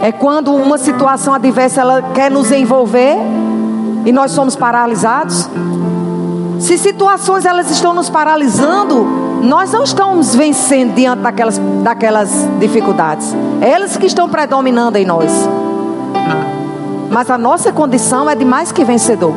É 0.00 0.10
quando 0.10 0.54
uma 0.54 0.78
situação 0.78 1.34
adversa 1.34 1.82
ela 1.82 2.00
quer 2.14 2.30
nos 2.30 2.50
envolver 2.50 3.18
e 4.06 4.10
nós 4.10 4.30
somos 4.30 4.56
paralisados. 4.56 5.46
Se 6.58 6.78
situações 6.78 7.44
elas 7.44 7.70
estão 7.70 7.92
nos 7.92 8.08
paralisando, 8.08 9.04
nós 9.42 9.70
não 9.70 9.84
estamos 9.84 10.34
vencendo 10.34 10.94
diante 10.94 11.20
daquelas, 11.20 11.60
daquelas 11.82 12.48
dificuldades. 12.58 13.36
É 13.60 13.68
elas 13.68 13.98
que 13.98 14.06
estão 14.06 14.30
predominando 14.30 14.96
em 14.96 15.04
nós. 15.04 15.30
Mas 17.10 17.28
a 17.28 17.36
nossa 17.36 17.72
condição 17.72 18.30
é 18.30 18.34
de 18.34 18.44
mais 18.44 18.70
que 18.70 18.84
vencedor. 18.84 19.34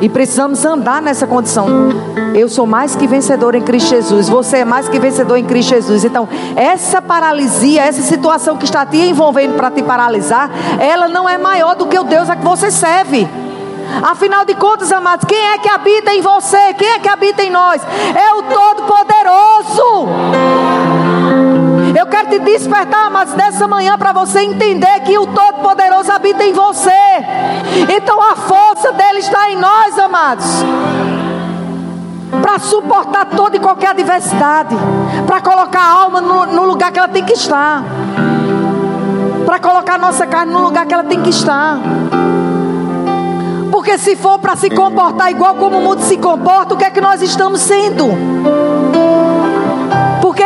E 0.00 0.08
precisamos 0.08 0.64
andar 0.64 1.02
nessa 1.02 1.26
condição. 1.26 1.66
Eu 2.34 2.48
sou 2.48 2.66
mais 2.66 2.96
que 2.96 3.06
vencedor 3.06 3.54
em 3.54 3.60
Cristo 3.60 3.90
Jesus. 3.90 4.28
Você 4.28 4.58
é 4.58 4.64
mais 4.64 4.88
que 4.88 4.98
vencedor 4.98 5.36
em 5.36 5.44
Cristo 5.44 5.70
Jesus. 5.70 6.04
Então, 6.04 6.26
essa 6.56 7.02
paralisia, 7.02 7.82
essa 7.82 8.00
situação 8.00 8.56
que 8.56 8.64
está 8.64 8.86
te 8.86 8.96
envolvendo 8.96 9.56
para 9.56 9.70
te 9.70 9.82
paralisar, 9.82 10.50
ela 10.78 11.08
não 11.08 11.28
é 11.28 11.36
maior 11.36 11.74
do 11.74 11.86
que 11.86 11.98
o 11.98 12.04
Deus 12.04 12.30
a 12.30 12.36
que 12.36 12.44
você 12.44 12.70
serve. 12.70 13.28
Afinal 14.02 14.44
de 14.44 14.54
contas, 14.54 14.92
amados, 14.92 15.26
quem 15.26 15.36
é 15.36 15.58
que 15.58 15.68
habita 15.68 16.14
em 16.14 16.22
você? 16.22 16.72
Quem 16.74 16.88
é 16.88 16.98
que 17.00 17.08
habita 17.08 17.42
em 17.42 17.50
nós? 17.50 17.82
É 18.14 18.32
o 18.34 18.42
Todo-Poderoso. 18.44 20.06
Eu 21.94 22.06
quero 22.06 22.28
te 22.30 22.38
despertar, 22.38 23.06
amados, 23.06 23.34
nessa 23.34 23.66
manhã 23.66 23.98
para 23.98 24.12
você 24.12 24.40
entender 24.40 25.00
que 25.00 25.18
o 25.18 25.26
Todo-Poderoso 25.26 26.12
habita 26.12 26.44
em 26.44 26.52
você. 26.52 26.90
Então 27.96 28.20
a 28.22 28.36
força 28.36 28.92
dele 28.92 29.18
está 29.18 29.50
em 29.50 29.56
nós, 29.56 29.98
amados 29.98 30.64
para 32.40 32.58
suportar 32.58 33.26
toda 33.26 33.56
e 33.56 33.60
qualquer 33.60 33.90
adversidade, 33.90 34.74
para 35.26 35.40
colocar 35.40 35.80
a 35.80 35.92
alma 36.02 36.20
no, 36.20 36.46
no, 36.46 36.64
lugar 36.64 36.92
que 36.92 36.98
ela 36.98 37.08
tem 37.08 37.24
que 37.24 37.32
estar, 37.32 37.82
para 39.44 39.58
colocar 39.58 39.94
a 39.94 39.98
nossa 39.98 40.26
carne 40.26 40.52
no 40.52 40.60
lugar 40.60 40.86
que 40.86 40.94
ela 40.94 41.04
tem 41.04 41.20
que 41.20 41.30
estar. 41.30 41.78
Porque 43.70 43.98
se 43.98 44.14
for 44.16 44.38
para 44.38 44.56
se 44.56 44.70
comportar 44.70 45.30
igual 45.30 45.54
como 45.54 45.78
o 45.78 45.82
mundo 45.82 46.02
se 46.02 46.16
comporta, 46.16 46.74
o 46.74 46.76
que 46.76 46.84
é 46.84 46.90
que 46.90 47.00
nós 47.00 47.22
estamos 47.22 47.60
sendo? 47.60 48.04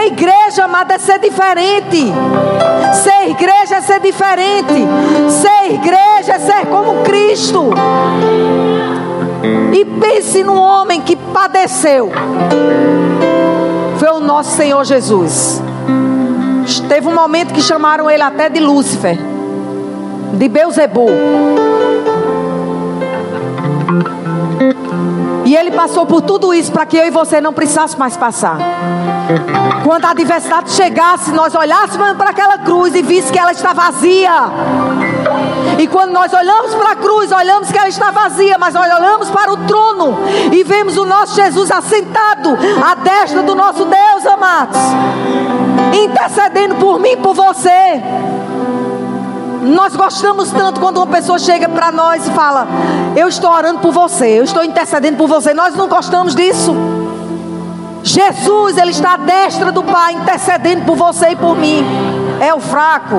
Igreja, 0.06 0.64
amada, 0.64 0.94
é 0.94 0.98
ser 0.98 1.18
diferente. 1.18 2.12
Ser 3.02 3.30
igreja 3.30 3.76
é 3.76 3.80
ser 3.80 4.00
diferente. 4.00 4.86
Ser 5.30 5.72
igreja 5.72 6.34
é 6.34 6.38
ser 6.38 6.66
como 6.66 7.02
Cristo. 7.02 7.70
E 9.72 9.84
pense 9.84 10.44
num 10.44 10.60
homem 10.60 11.00
que 11.00 11.16
padeceu. 11.16 12.10
Foi 13.98 14.10
o 14.10 14.20
nosso 14.20 14.56
Senhor 14.56 14.84
Jesus. 14.84 15.62
Teve 16.88 17.08
um 17.08 17.14
momento 17.14 17.52
que 17.52 17.60
chamaram 17.60 18.10
ele 18.10 18.22
até 18.22 18.48
de 18.48 18.60
Lúcifer, 18.60 19.18
de 20.34 20.48
Beuzebu. 20.48 21.08
E 25.44 25.56
ele 25.56 25.70
passou 25.70 26.06
por 26.06 26.22
tudo 26.22 26.54
isso 26.54 26.72
para 26.72 26.86
que 26.86 26.96
eu 26.96 27.06
e 27.06 27.10
você 27.10 27.40
não 27.40 27.52
precisasse 27.52 27.98
mais 27.98 28.16
passar. 28.16 28.58
Quando 29.82 30.04
a 30.04 30.10
adversidade 30.10 30.70
chegasse, 30.70 31.30
nós 31.32 31.54
olhássemos 31.54 32.16
para 32.16 32.30
aquela 32.30 32.58
cruz 32.58 32.94
e 32.94 33.02
visse 33.02 33.32
que 33.32 33.38
ela 33.38 33.52
está 33.52 33.72
vazia. 33.72 34.30
E 35.78 35.86
quando 35.86 36.12
nós 36.12 36.32
olhamos 36.32 36.74
para 36.74 36.92
a 36.92 36.96
cruz, 36.96 37.32
olhamos 37.32 37.70
que 37.70 37.78
ela 37.78 37.88
está 37.88 38.10
vazia, 38.10 38.56
mas 38.58 38.74
nós 38.74 38.86
olhamos 38.92 39.30
para 39.30 39.52
o 39.52 39.56
trono 39.58 40.18
e 40.52 40.62
vemos 40.62 40.96
o 40.96 41.04
nosso 41.04 41.34
Jesus 41.34 41.70
assentado 41.70 42.56
à 42.84 42.94
destra 42.94 43.42
do 43.42 43.54
nosso 43.54 43.84
Deus, 43.84 44.26
amados, 44.26 44.78
intercedendo 45.92 46.76
por 46.76 46.98
mim 46.98 47.16
por 47.16 47.34
você. 47.34 48.02
Nós 49.62 49.96
gostamos 49.96 50.50
tanto 50.50 50.78
quando 50.78 50.98
uma 50.98 51.06
pessoa 51.06 51.38
chega 51.38 51.68
para 51.68 51.90
nós 51.90 52.26
e 52.26 52.30
fala: 52.32 52.68
Eu 53.16 53.28
estou 53.28 53.50
orando 53.50 53.80
por 53.80 53.92
você, 53.92 54.38
eu 54.38 54.44
estou 54.44 54.62
intercedendo 54.62 55.16
por 55.16 55.26
você. 55.26 55.54
Nós 55.54 55.74
não 55.74 55.88
gostamos 55.88 56.34
disso. 56.34 56.74
Jesus, 58.04 58.76
Ele 58.76 58.90
está 58.90 59.14
à 59.14 59.16
destra 59.16 59.72
do 59.72 59.82
Pai, 59.82 60.12
intercedendo 60.12 60.84
por 60.84 60.94
você 60.94 61.30
e 61.30 61.36
por 61.36 61.56
mim. 61.56 61.82
É 62.38 62.52
o 62.52 62.60
fraco. 62.60 63.16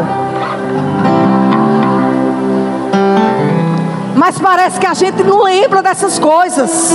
Mas 4.16 4.38
parece 4.38 4.80
que 4.80 4.86
a 4.86 4.94
gente 4.94 5.24
não 5.24 5.42
lembra 5.42 5.82
dessas 5.82 6.20
coisas. 6.20 6.92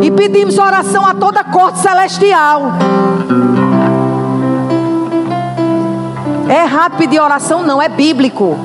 E 0.00 0.10
pedimos 0.12 0.58
oração 0.58 1.04
a 1.04 1.12
toda 1.12 1.40
a 1.40 1.44
corte 1.44 1.80
celestial. 1.80 2.72
É 6.48 6.62
errado 6.62 6.96
pedir 6.96 7.20
oração, 7.20 7.64
não, 7.64 7.82
é 7.82 7.88
bíblico. 7.88 8.56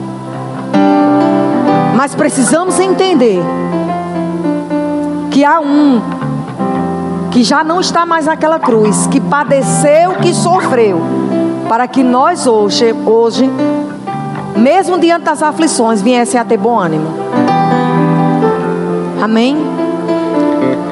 Mas 1.96 2.14
precisamos 2.14 2.80
entender 2.80 3.42
que 5.32 5.44
há 5.44 5.60
um 5.60 6.15
que 7.36 7.44
já 7.44 7.66
não 7.66 7.82
está 7.82 8.06
mais 8.06 8.28
naquela 8.28 8.58
cruz, 8.58 9.08
que 9.08 9.20
padeceu, 9.20 10.14
que 10.22 10.34
sofreu, 10.34 11.02
para 11.68 11.86
que 11.86 12.02
nós 12.02 12.48
hoje, 12.48 12.96
hoje 13.06 13.52
mesmo 14.56 14.98
diante 14.98 15.24
das 15.24 15.44
aflições, 15.44 16.02
viessem 16.02 16.40
a 16.40 16.46
ter 16.46 16.56
bom 16.56 16.80
ânimo. 16.80 17.10
Amém? 19.22 19.58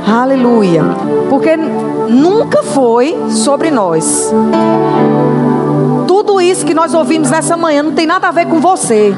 Aleluia. 0.05 0.83
Porque 1.29 1.55
nunca 1.55 2.61
foi 2.61 3.17
sobre 3.29 3.71
nós 3.71 4.29
tudo 6.05 6.41
isso 6.41 6.65
que 6.65 6.73
nós 6.73 6.93
ouvimos 6.93 7.29
nessa 7.29 7.55
manhã 7.57 7.83
não 7.83 7.91
tem 7.91 8.05
nada 8.05 8.27
a 8.27 8.31
ver 8.31 8.47
com 8.47 8.59
você. 8.59 9.15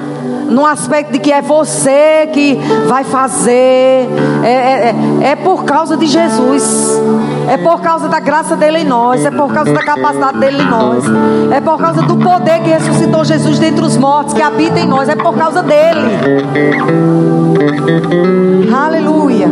No 0.49 0.65
aspecto 0.65 1.11
de 1.11 1.19
que 1.19 1.31
é 1.31 1.41
você 1.41 2.29
que 2.31 2.55
vai 2.87 3.03
fazer. 3.03 4.09
É, 4.43 4.47
é, 4.47 4.95
é, 5.21 5.31
é 5.31 5.35
por 5.35 5.63
causa 5.63 5.97
de 5.97 6.05
Jesus. 6.05 7.01
É 7.47 7.57
por 7.57 7.81
causa 7.81 8.07
da 8.07 8.19
graça 8.19 8.55
dele 8.55 8.79
em 8.79 8.85
nós. 8.85 9.25
É 9.25 9.31
por 9.31 9.53
causa 9.53 9.73
da 9.73 9.83
capacidade 9.83 10.39
dele 10.39 10.61
em 10.61 10.69
nós. 10.69 11.03
É 11.51 11.61
por 11.61 11.77
causa 11.77 12.01
do 12.03 12.17
poder 12.17 12.61
que 12.61 12.69
ressuscitou 12.69 13.23
Jesus 13.25 13.59
dentre 13.59 13.83
os 13.83 13.97
mortos, 13.97 14.33
que 14.33 14.41
habita 14.41 14.79
em 14.79 14.87
nós. 14.87 15.09
É 15.09 15.15
por 15.15 15.35
causa 15.35 15.61
dele. 15.63 16.19
Aleluia. 18.73 19.47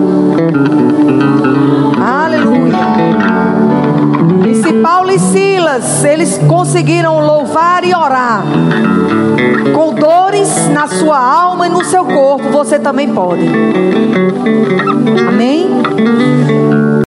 Paulo 4.83 5.11
e 5.11 5.19
Silas, 5.19 5.42
eles 6.03 6.38
conseguiram 6.47 7.19
louvar 7.19 7.84
e 7.84 7.93
orar. 7.95 8.43
Com 9.74 9.93
dores 9.93 10.69
na 10.69 10.88
sua 10.88 11.17
alma 11.17 11.67
e 11.67 11.69
no 11.69 11.84
seu 11.84 12.05
corpo, 12.05 12.49
você 12.49 12.78
também 12.78 13.13
pode. 13.13 13.47
Amém? 15.28 15.69